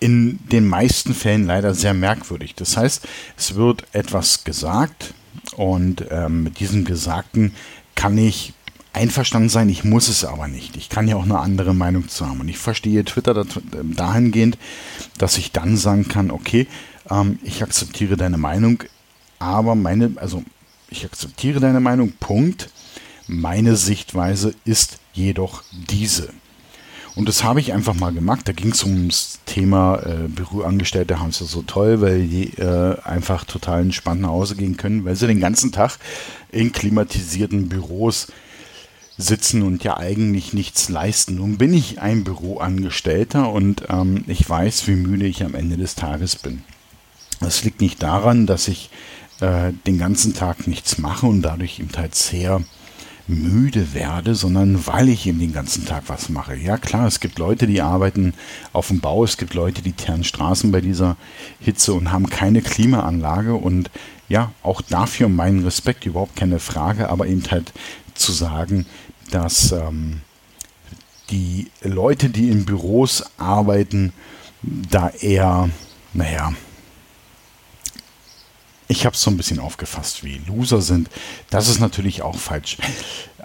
in 0.00 0.40
den 0.48 0.66
meisten 0.66 1.14
Fällen 1.14 1.46
leider 1.46 1.74
sehr 1.74 1.94
merkwürdig. 1.94 2.54
Das 2.56 2.76
heißt, 2.76 3.06
es 3.36 3.54
wird 3.54 3.84
etwas 3.92 4.42
gesagt 4.42 5.14
und 5.56 6.04
ähm, 6.10 6.42
mit 6.42 6.58
diesem 6.58 6.84
Gesagten 6.84 7.54
kann 7.94 8.18
ich 8.18 8.52
einverstanden 8.92 9.48
sein, 9.48 9.68
ich 9.68 9.84
muss 9.84 10.08
es 10.08 10.24
aber 10.24 10.48
nicht. 10.48 10.76
Ich 10.76 10.88
kann 10.88 11.08
ja 11.08 11.16
auch 11.16 11.24
eine 11.24 11.38
andere 11.38 11.74
Meinung 11.74 12.08
zu 12.08 12.26
haben. 12.26 12.40
Und 12.40 12.48
ich 12.48 12.58
verstehe 12.58 13.04
Twitter 13.04 13.46
dahingehend, 13.82 14.58
dass 15.18 15.38
ich 15.38 15.52
dann 15.52 15.76
sagen 15.76 16.08
kann, 16.08 16.30
okay, 16.30 16.66
ähm, 17.10 17.38
ich 17.42 17.62
akzeptiere 17.62 18.16
deine 18.16 18.38
Meinung, 18.38 18.84
aber 19.38 19.74
meine, 19.74 20.12
also 20.16 20.44
ich 20.88 21.04
akzeptiere 21.04 21.60
deine 21.60 21.80
Meinung, 21.80 22.12
Punkt. 22.20 22.70
Meine 23.26 23.76
Sichtweise 23.76 24.54
ist 24.64 24.98
jedoch 25.14 25.62
diese. 25.72 26.30
Und 27.14 27.28
das 27.28 27.44
habe 27.44 27.60
ich 27.60 27.72
einfach 27.72 27.94
mal 27.94 28.12
gemacht. 28.12 28.48
Da 28.48 28.52
ging 28.52 28.72
es 28.72 28.84
ums 28.84 29.40
Thema 29.44 30.02
äh, 30.04 30.28
Büroangestellte 30.28 31.20
haben 31.20 31.28
es 31.28 31.40
ja 31.40 31.46
so 31.46 31.62
toll, 31.62 32.00
weil 32.00 32.26
die 32.26 32.54
äh, 32.58 32.96
einfach 33.02 33.44
total 33.44 33.82
entspannt 33.82 34.22
nach 34.22 34.30
Hause 34.30 34.56
gehen 34.56 34.76
können, 34.76 35.04
weil 35.04 35.16
sie 35.16 35.26
den 35.26 35.40
ganzen 35.40 35.72
Tag 35.72 35.98
in 36.50 36.72
klimatisierten 36.72 37.68
Büros 37.68 38.28
sitzen 39.18 39.62
und 39.62 39.84
ja 39.84 39.96
eigentlich 39.96 40.52
nichts 40.52 40.88
leisten. 40.88 41.36
Nun 41.36 41.58
bin 41.58 41.74
ich 41.74 42.00
ein 42.00 42.24
Büroangestellter 42.24 43.50
und 43.50 43.84
ähm, 43.88 44.24
ich 44.26 44.48
weiß, 44.48 44.86
wie 44.88 44.96
müde 44.96 45.26
ich 45.26 45.44
am 45.44 45.54
Ende 45.54 45.76
des 45.76 45.94
Tages 45.94 46.36
bin. 46.36 46.62
Das 47.40 47.64
liegt 47.64 47.80
nicht 47.80 48.02
daran, 48.02 48.46
dass 48.46 48.68
ich 48.68 48.90
äh, 49.40 49.72
den 49.86 49.98
ganzen 49.98 50.34
Tag 50.34 50.66
nichts 50.66 50.98
mache 50.98 51.26
und 51.26 51.42
dadurch 51.42 51.80
eben 51.80 51.90
halt 51.96 52.14
sehr 52.14 52.62
müde 53.28 53.94
werde, 53.94 54.34
sondern 54.34 54.86
weil 54.86 55.08
ich 55.08 55.26
eben 55.26 55.38
den 55.38 55.52
ganzen 55.52 55.84
Tag 55.84 56.04
was 56.06 56.28
mache. 56.28 56.56
Ja 56.56 56.76
klar, 56.76 57.06
es 57.06 57.20
gibt 57.20 57.38
Leute, 57.38 57.66
die 57.66 57.80
arbeiten 57.80 58.34
auf 58.72 58.88
dem 58.88 59.00
Bau, 59.00 59.24
es 59.24 59.36
gibt 59.36 59.54
Leute, 59.54 59.82
die 59.82 59.92
teeren 59.92 60.24
Straßen 60.24 60.72
bei 60.72 60.80
dieser 60.80 61.16
Hitze 61.60 61.94
und 61.94 62.10
haben 62.10 62.28
keine 62.28 62.62
Klimaanlage 62.62 63.54
und 63.54 63.90
ja, 64.28 64.52
auch 64.62 64.80
dafür 64.80 65.28
meinen 65.28 65.62
Respekt, 65.62 66.06
überhaupt 66.06 66.36
keine 66.36 66.58
Frage, 66.58 67.10
aber 67.10 67.26
eben 67.26 67.42
halt 67.50 67.72
zu 68.14 68.32
sagen, 68.32 68.86
dass 69.30 69.72
ähm, 69.72 70.22
die 71.30 71.70
Leute, 71.82 72.28
die 72.28 72.48
in 72.48 72.64
Büros 72.64 73.24
arbeiten, 73.38 74.12
da 74.62 75.08
eher, 75.08 75.70
naja, 76.12 76.52
ich 78.88 79.06
habe 79.06 79.14
es 79.14 79.22
so 79.22 79.30
ein 79.30 79.38
bisschen 79.38 79.58
aufgefasst, 79.58 80.22
wie 80.22 80.42
Loser 80.46 80.82
sind. 80.82 81.08
Das 81.48 81.68
ist 81.68 81.80
natürlich 81.80 82.20
auch 82.22 82.36
falsch. 82.36 82.76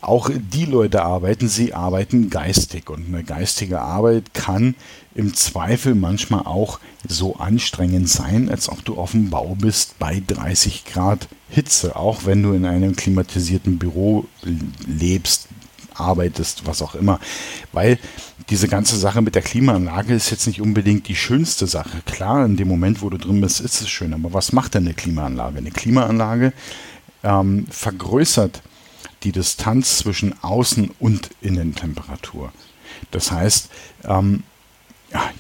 Auch 0.02 0.30
die 0.34 0.66
Leute 0.66 1.04
arbeiten, 1.04 1.48
sie 1.48 1.74
arbeiten 1.74 2.30
geistig. 2.30 2.90
Und 2.90 3.08
eine 3.08 3.24
geistige 3.24 3.82
Arbeit 3.82 4.34
kann 4.34 4.76
im 5.16 5.34
Zweifel 5.34 5.96
manchmal 5.96 6.42
auch 6.42 6.80
so 7.08 7.38
anstrengend 7.38 8.08
sein, 8.08 8.50
als 8.50 8.70
ob 8.70 8.86
du 8.86 8.98
auf 8.98 9.12
dem 9.12 9.30
Bau 9.30 9.56
bist 9.60 9.98
bei 10.00 10.22
30 10.26 10.86
Grad 10.86 11.28
Hitze. 11.50 11.96
Auch 11.96 12.26
wenn 12.26 12.44
du 12.44 12.54
in 12.54 12.66
einem 12.66 12.96
klimatisierten 12.96 13.80
Büro 13.80 14.26
lebst, 14.86 15.48
arbeitest, 16.00 16.66
was 16.66 16.82
auch 16.82 16.96
immer. 16.96 17.20
Weil 17.74 17.98
diese 18.50 18.68
ganze 18.68 18.98
Sache 18.98 19.22
mit 19.22 19.36
der 19.36 19.42
Klimaanlage 19.42 20.14
ist 20.14 20.30
jetzt 20.30 20.48
nicht 20.48 20.62
unbedingt 20.62 21.08
die 21.08 21.16
schönste 21.16 21.68
Sache. 21.68 22.02
Klar, 22.06 22.46
in 22.46 22.58
dem 22.58 22.68
Moment, 22.68 23.02
wo 23.02 23.10
du 23.10 23.18
drin 23.18 23.42
bist, 23.42 23.60
ist 23.60 23.82
es 23.82 23.90
schön. 23.90 24.14
Aber 24.14 24.34
was 24.34 24.52
macht 24.52 24.76
denn 24.76 24.86
eine 24.86 24.94
Klimaanlage? 24.94 25.58
Eine 25.58 25.72
Klimaanlage 25.72 26.54
ähm, 27.24 27.66
vergrößert 27.70 28.62
die 29.28 29.34
Distanz 29.34 29.98
zwischen 29.98 30.36
Außen- 30.36 30.92
und 31.00 31.32
Innentemperatur. 31.42 32.54
Das 33.12 33.30
heißt, 33.30 33.70
ähm, 34.06 34.44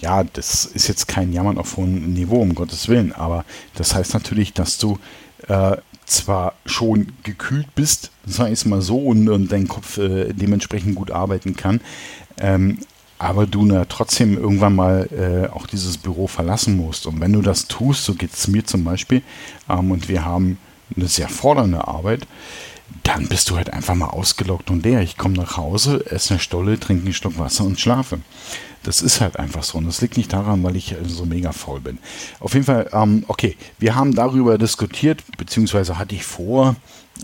ja, 0.01 0.25
das 0.25 0.65
ist 0.65 0.89
jetzt 0.89 1.07
kein 1.07 1.31
Jammern 1.31 1.57
auf 1.57 1.77
hohem 1.77 2.11
Niveau, 2.11 2.41
um 2.41 2.53
Gottes 2.53 2.89
Willen, 2.89 3.13
aber 3.13 3.45
das 3.75 3.95
heißt 3.95 4.13
natürlich, 4.13 4.51
dass 4.51 4.77
du 4.77 4.99
äh, 5.47 5.77
zwar 6.05 6.55
schon 6.65 7.13
gekühlt 7.23 7.73
bist, 7.75 8.11
ich 8.25 8.37
es 8.37 8.65
mal 8.65 8.81
so, 8.81 8.97
und, 8.97 9.29
und 9.29 9.51
dein 9.53 9.69
Kopf 9.69 9.97
äh, 9.97 10.33
dementsprechend 10.33 10.95
gut 10.95 11.11
arbeiten 11.11 11.55
kann, 11.55 11.79
ähm, 12.39 12.79
aber 13.19 13.47
du 13.47 13.63
na, 13.63 13.85
trotzdem 13.85 14.37
irgendwann 14.37 14.75
mal 14.75 15.07
äh, 15.11 15.49
auch 15.49 15.65
dieses 15.65 15.97
Büro 15.97 16.27
verlassen 16.27 16.75
musst. 16.75 17.07
Und 17.07 17.21
wenn 17.21 17.33
du 17.33 17.41
das 17.41 17.67
tust, 17.67 18.03
so 18.03 18.13
geht 18.15 18.33
es 18.33 18.49
mir 18.49 18.65
zum 18.65 18.83
Beispiel, 18.83 19.21
ähm, 19.69 19.91
und 19.91 20.09
wir 20.09 20.25
haben 20.25 20.57
eine 20.95 21.07
sehr 21.07 21.29
fordernde 21.29 21.87
Arbeit, 21.87 22.27
dann 23.03 23.27
bist 23.27 23.49
du 23.49 23.55
halt 23.55 23.71
einfach 23.71 23.95
mal 23.95 24.07
ausgelockt 24.09 24.69
und 24.69 24.83
leer. 24.83 25.01
Ich 25.01 25.17
komme 25.17 25.35
nach 25.35 25.57
Hause, 25.57 26.05
esse 26.09 26.35
eine 26.35 26.39
Stolle, 26.39 26.79
trinke 26.79 27.05
einen 27.05 27.13
Stock 27.13 27.37
Wasser 27.39 27.63
und 27.63 27.79
schlafe. 27.79 28.19
Das 28.83 29.01
ist 29.01 29.21
halt 29.21 29.37
einfach 29.37 29.63
so. 29.63 29.77
Und 29.77 29.85
das 29.87 30.01
liegt 30.01 30.17
nicht 30.17 30.31
daran, 30.31 30.63
weil 30.63 30.75
ich 30.75 30.95
so 31.05 31.25
mega 31.25 31.51
faul 31.51 31.81
bin. 31.81 31.99
Auf 32.39 32.53
jeden 32.53 32.65
Fall, 32.65 32.89
ähm, 32.93 33.23
okay, 33.27 33.57
wir 33.79 33.95
haben 33.95 34.15
darüber 34.15 34.57
diskutiert, 34.57 35.23
beziehungsweise 35.37 35.97
hatte 35.97 36.15
ich 36.15 36.23
vor, 36.23 36.75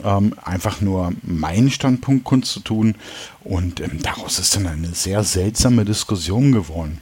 ähm, 0.04 0.36
einfach 0.44 0.82
nur 0.82 1.14
meinen 1.22 1.70
Standpunkt 1.70 2.24
kundzutun. 2.24 2.96
Und 3.44 3.80
ähm, 3.80 4.00
daraus 4.02 4.40
ist 4.40 4.56
dann 4.56 4.68
eine 4.68 4.94
sehr 4.94 5.24
seltsame 5.24 5.86
Diskussion 5.86 6.52
geworden 6.52 7.02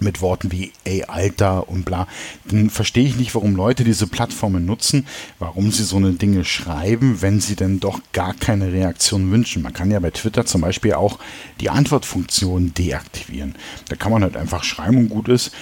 mit 0.00 0.20
Worten 0.20 0.52
wie 0.52 0.72
ey 0.84 1.04
Alter 1.04 1.68
und 1.68 1.84
bla, 1.84 2.06
dann 2.44 2.70
verstehe 2.70 3.06
ich 3.06 3.16
nicht, 3.16 3.34
warum 3.34 3.56
Leute 3.56 3.84
diese 3.84 4.06
Plattformen 4.06 4.66
nutzen, 4.66 5.06
warum 5.38 5.70
sie 5.70 5.84
so 5.84 5.96
eine 5.96 6.12
Dinge 6.12 6.44
schreiben, 6.44 7.22
wenn 7.22 7.40
sie 7.40 7.56
denn 7.56 7.80
doch 7.80 8.00
gar 8.12 8.34
keine 8.34 8.72
Reaktion 8.72 9.30
wünschen. 9.30 9.62
Man 9.62 9.72
kann 9.72 9.90
ja 9.90 10.00
bei 10.00 10.10
Twitter 10.10 10.46
zum 10.46 10.60
Beispiel 10.60 10.94
auch 10.94 11.18
die 11.60 11.70
Antwortfunktion 11.70 12.74
deaktivieren. 12.74 13.54
Da 13.88 13.96
kann 13.96 14.12
man 14.12 14.22
halt 14.22 14.36
einfach 14.36 14.64
schreiben 14.64 14.98
und 14.98 15.08
gut 15.08 15.28
ist. 15.28 15.52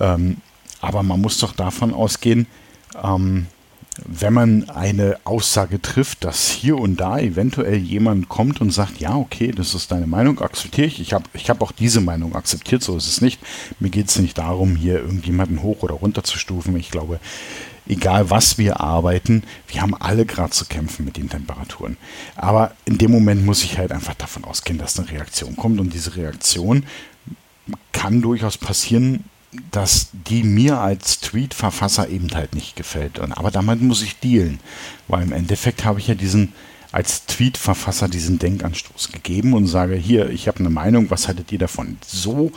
Ähm, 0.00 0.38
aber 0.80 1.02
man 1.02 1.20
muss 1.20 1.38
doch 1.38 1.52
davon 1.52 1.94
ausgehen, 1.94 2.46
ähm, 3.02 3.46
wenn 4.06 4.32
man 4.32 4.70
eine 4.70 5.18
Aussage 5.24 5.80
trifft, 5.80 6.24
dass 6.24 6.48
hier 6.48 6.78
und 6.78 6.96
da 6.96 7.18
eventuell 7.18 7.76
jemand 7.76 8.28
kommt 8.28 8.60
und 8.60 8.70
sagt, 8.70 9.00
ja, 9.00 9.14
okay, 9.14 9.52
das 9.52 9.74
ist 9.74 9.92
deine 9.92 10.06
Meinung, 10.06 10.40
akzeptiere 10.40 10.86
ich. 10.86 11.00
Ich 11.00 11.12
habe 11.12 11.24
ich 11.34 11.50
hab 11.50 11.60
auch 11.60 11.72
diese 11.72 12.00
Meinung 12.00 12.34
akzeptiert, 12.34 12.82
so 12.82 12.96
ist 12.96 13.06
es 13.06 13.20
nicht. 13.20 13.40
Mir 13.80 13.90
geht 13.90 14.08
es 14.08 14.18
nicht 14.18 14.38
darum, 14.38 14.76
hier 14.76 14.94
irgendjemanden 14.94 15.62
hoch 15.62 15.82
oder 15.82 15.94
runter 15.94 16.24
zu 16.24 16.38
stufen. 16.38 16.74
Ich 16.76 16.90
glaube, 16.90 17.20
egal 17.86 18.30
was 18.30 18.56
wir 18.56 18.80
arbeiten, 18.80 19.42
wir 19.68 19.82
haben 19.82 19.94
alle 19.94 20.24
gerade 20.24 20.50
zu 20.50 20.64
kämpfen 20.64 21.04
mit 21.04 21.18
den 21.18 21.28
Temperaturen. 21.28 21.98
Aber 22.34 22.74
in 22.86 22.96
dem 22.96 23.10
Moment 23.10 23.44
muss 23.44 23.62
ich 23.62 23.76
halt 23.76 23.92
einfach 23.92 24.14
davon 24.14 24.44
ausgehen, 24.44 24.78
dass 24.78 24.98
eine 24.98 25.10
Reaktion 25.10 25.56
kommt 25.56 25.80
und 25.80 25.92
diese 25.92 26.16
Reaktion 26.16 26.84
kann 27.92 28.22
durchaus 28.22 28.56
passieren, 28.56 29.24
dass 29.70 30.08
die 30.12 30.42
mir 30.42 30.78
als 30.78 31.20
Tweet-Verfasser 31.20 32.08
eben 32.08 32.30
halt 32.34 32.54
nicht 32.54 32.76
gefällt. 32.76 33.20
Aber 33.20 33.50
damit 33.50 33.82
muss 33.82 34.02
ich 34.02 34.18
dealen, 34.18 34.60
weil 35.08 35.22
im 35.22 35.32
Endeffekt 35.32 35.84
habe 35.84 36.00
ich 36.00 36.08
ja 36.08 36.14
diesen 36.14 36.52
als 36.92 37.24
Tweet-Verfasser 37.24 38.08
diesen 38.08 38.38
Denkanstoß 38.38 39.12
gegeben 39.12 39.54
und 39.54 39.66
sage, 39.66 39.94
hier, 39.96 40.28
ich 40.28 40.46
habe 40.46 40.60
eine 40.60 40.70
Meinung, 40.70 41.10
was 41.10 41.26
haltet 41.26 41.50
ihr 41.50 41.58
davon? 41.58 41.96
So, 42.06 42.52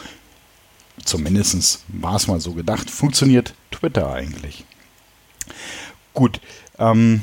zumindest 1.04 1.84
war 1.88 2.18
es 2.18 2.28
mal 2.28 2.42
so 2.42 2.52
gedacht, 2.52 2.90
funktioniert 2.90 3.54
Twitter 3.72 4.12
eigentlich. 4.12 4.66
Gut, 6.14 6.42
ähm, 6.78 7.22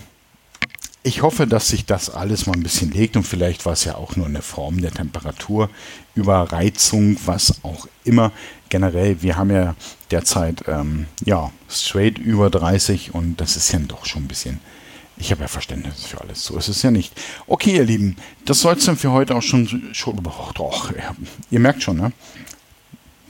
ich 1.02 1.22
hoffe, 1.22 1.46
dass 1.46 1.68
sich 1.68 1.84
das 1.84 2.08
alles 2.10 2.46
mal 2.46 2.54
ein 2.54 2.62
bisschen 2.62 2.92
legt 2.92 3.16
und 3.16 3.24
vielleicht 3.24 3.66
war 3.66 3.72
es 3.72 3.84
ja 3.84 3.96
auch 3.96 4.14
nur 4.16 4.26
eine 4.26 4.42
Form 4.42 4.80
der 4.80 4.92
Temperaturüberreizung, 4.92 7.16
was 7.24 7.64
auch 7.64 7.88
immer. 8.04 8.30
Generell, 8.68 9.22
wir 9.22 9.36
haben 9.36 9.50
ja 9.50 9.74
derzeit 10.10 10.64
ähm, 10.68 11.06
ja 11.24 11.50
straight 11.68 12.18
über 12.18 12.50
30 12.50 13.14
und 13.14 13.40
das 13.40 13.56
ist 13.56 13.72
ja 13.72 13.78
doch 13.80 14.06
schon 14.06 14.24
ein 14.24 14.28
bisschen. 14.28 14.60
Ich 15.16 15.30
habe 15.30 15.42
ja 15.42 15.48
Verständnis 15.48 16.06
für 16.06 16.20
alles. 16.20 16.44
So 16.44 16.56
ist 16.56 16.68
es 16.68 16.82
ja 16.82 16.90
nicht. 16.90 17.12
Okay, 17.46 17.76
ihr 17.76 17.84
Lieben, 17.84 18.16
das 18.44 18.60
soll 18.60 18.74
es 18.74 18.86
dann 18.86 18.96
für 18.96 19.12
heute 19.12 19.34
auch 19.34 19.42
schon. 19.42 19.90
schon 19.92 20.20
oh, 20.24 20.50
doch, 20.54 20.92
ihr 21.50 21.60
merkt 21.60 21.82
schon, 21.82 21.98
ne? 21.98 22.12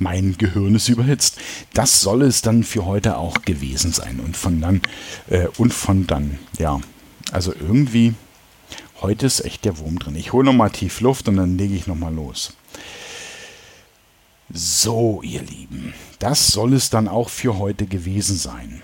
mein 0.02 0.36
Gehirn 0.36 0.74
ist 0.74 0.88
überhitzt. 0.88 1.38
Das 1.72 2.00
soll 2.00 2.22
es 2.22 2.42
dann 2.42 2.64
für 2.64 2.84
heute 2.84 3.16
auch 3.16 3.42
gewesen 3.42 3.92
sein. 3.92 4.20
Und 4.20 4.36
von 4.36 4.60
dann, 4.60 4.82
äh, 5.30 5.46
und 5.56 5.72
von 5.72 6.06
dann, 6.06 6.38
ja, 6.58 6.80
also 7.32 7.52
irgendwie, 7.58 8.14
heute 9.00 9.26
ist 9.26 9.44
echt 9.44 9.64
der 9.64 9.78
Wurm 9.78 9.98
drin. 9.98 10.16
Ich 10.16 10.32
hole 10.32 10.44
nochmal 10.44 10.70
tief 10.70 11.00
Luft 11.00 11.28
und 11.28 11.36
dann 11.36 11.58
lege 11.58 11.74
ich 11.74 11.86
nochmal 11.86 12.14
los. 12.14 12.52
So, 14.52 15.22
ihr 15.22 15.42
Lieben, 15.42 15.94
das 16.18 16.48
soll 16.48 16.74
es 16.74 16.90
dann 16.90 17.08
auch 17.08 17.30
für 17.30 17.58
heute 17.58 17.86
gewesen 17.86 18.36
sein. 18.36 18.82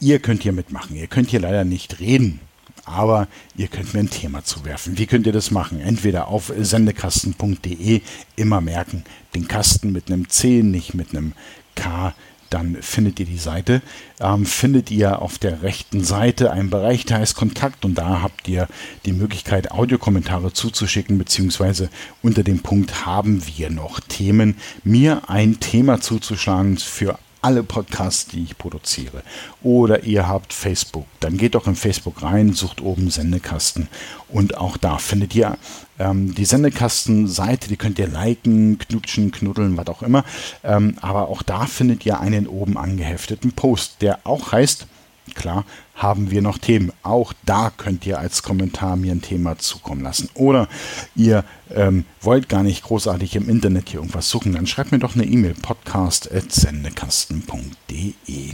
Ihr 0.00 0.18
könnt 0.18 0.42
hier 0.42 0.52
mitmachen. 0.52 0.96
Ihr 0.96 1.06
könnt 1.06 1.30
hier 1.30 1.38
leider 1.38 1.64
nicht 1.64 2.00
reden, 2.00 2.40
aber 2.84 3.28
ihr 3.56 3.68
könnt 3.68 3.94
mir 3.94 4.00
ein 4.00 4.10
Thema 4.10 4.42
zuwerfen. 4.42 4.98
Wie 4.98 5.06
könnt 5.06 5.26
ihr 5.26 5.32
das 5.32 5.52
machen? 5.52 5.80
Entweder 5.80 6.26
auf 6.26 6.52
sendekasten.de 6.58 8.00
immer 8.34 8.60
merken, 8.60 9.04
den 9.36 9.46
Kasten 9.46 9.92
mit 9.92 10.10
einem 10.10 10.28
C, 10.28 10.64
nicht 10.64 10.94
mit 10.94 11.10
einem 11.10 11.32
K 11.76 12.12
dann 12.50 12.76
findet 12.80 13.20
ihr 13.20 13.26
die 13.26 13.38
Seite. 13.38 13.82
Ähm, 14.20 14.46
findet 14.46 14.90
ihr 14.90 15.20
auf 15.20 15.38
der 15.38 15.62
rechten 15.62 16.02
Seite 16.04 16.50
einen 16.50 16.70
Bereich, 16.70 17.04
der 17.04 17.18
heißt 17.18 17.36
Kontakt 17.36 17.84
und 17.84 17.96
da 17.96 18.22
habt 18.22 18.48
ihr 18.48 18.68
die 19.04 19.12
Möglichkeit, 19.12 19.70
Audiokommentare 19.70 20.52
zuzuschicken, 20.52 21.18
beziehungsweise 21.18 21.90
unter 22.22 22.42
dem 22.42 22.60
Punkt 22.60 23.06
haben 23.06 23.42
wir 23.46 23.70
noch 23.70 24.00
Themen, 24.00 24.56
mir 24.84 25.28
ein 25.28 25.60
Thema 25.60 26.00
zuzuschlagen 26.00 26.78
für 26.78 27.18
alle 27.46 27.62
Podcasts, 27.62 28.26
die 28.26 28.42
ich 28.42 28.58
produziere. 28.58 29.22
Oder 29.62 30.02
ihr 30.02 30.26
habt 30.26 30.52
Facebook. 30.52 31.06
Dann 31.20 31.36
geht 31.36 31.54
doch 31.54 31.68
in 31.68 31.76
Facebook 31.76 32.20
rein, 32.24 32.54
sucht 32.54 32.80
oben 32.80 33.08
Sendekasten. 33.08 33.86
Und 34.28 34.56
auch 34.56 34.76
da 34.76 34.98
findet 34.98 35.32
ihr 35.36 35.56
ähm, 36.00 36.34
die 36.34 36.44
Sendekasten-Seite. 36.44 37.68
Die 37.68 37.76
könnt 37.76 38.00
ihr 38.00 38.08
liken, 38.08 38.78
knutschen, 38.78 39.30
knuddeln, 39.30 39.76
was 39.76 39.86
auch 39.86 40.02
immer. 40.02 40.24
Ähm, 40.64 40.96
aber 41.00 41.28
auch 41.28 41.42
da 41.42 41.66
findet 41.66 42.04
ihr 42.04 42.18
einen 42.18 42.48
oben 42.48 42.76
angehefteten 42.76 43.52
Post, 43.52 44.02
der 44.02 44.18
auch 44.24 44.50
heißt 44.50 44.88
Klar, 45.34 45.64
haben 45.94 46.30
wir 46.30 46.42
noch 46.42 46.58
Themen. 46.58 46.92
Auch 47.02 47.32
da 47.44 47.72
könnt 47.74 48.04
ihr 48.06 48.18
als 48.18 48.42
Kommentar 48.42 48.96
mir 48.96 49.12
ein 49.12 49.22
Thema 49.22 49.58
zukommen 49.58 50.02
lassen. 50.02 50.28
Oder 50.34 50.68
ihr 51.14 51.44
ähm, 51.74 52.04
wollt 52.20 52.48
gar 52.48 52.62
nicht 52.62 52.84
großartig 52.84 53.34
im 53.36 53.48
Internet 53.48 53.88
hier 53.88 54.00
irgendwas 54.00 54.28
suchen, 54.28 54.52
dann 54.52 54.66
schreibt 54.66 54.92
mir 54.92 54.98
doch 54.98 55.14
eine 55.14 55.24
E-Mail 55.24 55.54
podcast.sendekasten.de. 55.54 58.52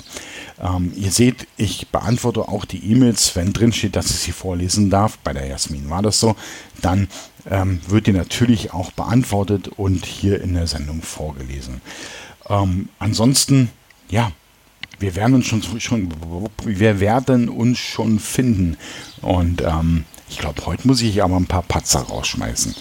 Ähm, 0.60 0.92
ihr 0.94 1.10
seht, 1.10 1.48
ich 1.56 1.88
beantworte 1.88 2.48
auch 2.48 2.64
die 2.64 2.92
E-Mails, 2.92 3.34
wenn 3.36 3.52
drin 3.52 3.72
steht, 3.72 3.96
dass 3.96 4.10
ich 4.10 4.18
sie 4.18 4.32
vorlesen 4.32 4.88
darf. 4.88 5.18
Bei 5.18 5.32
der 5.32 5.46
Jasmin 5.46 5.90
war 5.90 6.02
das 6.02 6.20
so. 6.20 6.36
Dann 6.80 7.08
ähm, 7.50 7.80
wird 7.88 8.06
die 8.06 8.12
natürlich 8.12 8.72
auch 8.72 8.92
beantwortet 8.92 9.66
und 9.68 10.06
hier 10.06 10.40
in 10.40 10.54
der 10.54 10.68
Sendung 10.68 11.02
vorgelesen. 11.02 11.80
Ähm, 12.48 12.88
ansonsten, 12.98 13.70
ja, 14.08 14.32
wir 15.02 15.16
werden 15.16 15.34
uns 15.34 15.46
schon, 15.46 15.80
schon 15.80 16.08
wir 16.64 17.00
werden 17.00 17.48
uns 17.48 17.78
schon 17.78 18.18
finden. 18.20 18.76
Und 19.20 19.60
ähm, 19.60 20.04
ich 20.30 20.38
glaube, 20.38 20.64
heute 20.64 20.86
muss 20.86 21.02
ich 21.02 21.22
aber 21.22 21.36
ein 21.36 21.46
paar 21.46 21.62
Patzer 21.62 22.00
rausschmeißen. 22.00 22.74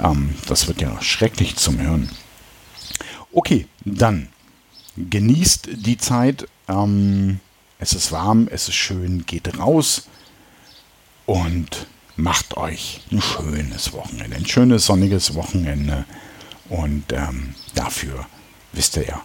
Ähm, 0.00 0.34
das 0.46 0.68
wird 0.68 0.80
ja 0.80 1.00
schrecklich 1.02 1.56
zum 1.56 1.80
Hören. 1.80 2.10
Okay, 3.32 3.66
dann 3.84 4.28
genießt 4.96 5.70
die 5.74 5.96
Zeit. 5.96 6.46
Ähm, 6.68 7.40
es 7.78 7.94
ist 7.94 8.12
warm, 8.12 8.48
es 8.50 8.68
ist 8.68 8.76
schön, 8.76 9.24
geht 9.26 9.58
raus 9.58 10.06
und 11.26 11.86
macht 12.16 12.56
euch 12.58 13.00
ein 13.10 13.22
schönes 13.22 13.92
Wochenende, 13.92 14.36
ein 14.36 14.46
schönes 14.46 14.86
sonniges 14.86 15.34
Wochenende. 15.34 16.04
Und 16.68 17.12
ähm, 17.12 17.54
dafür, 17.74 18.26
wisst 18.72 18.96
ihr 18.98 19.06
ja, 19.06 19.22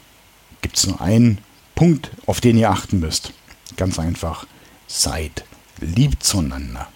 gibt 0.62 0.78
es 0.78 0.88
nur 0.88 1.00
einen 1.02 1.40
Punkt, 1.78 2.10
auf 2.26 2.42
den 2.42 2.58
ihr 2.58 2.72
achten 2.72 3.00
müsst. 3.00 3.34
Ganz 3.76 4.00
einfach, 4.00 4.48
seid 4.88 5.46
lieb 5.80 6.24
zueinander. 6.24 6.88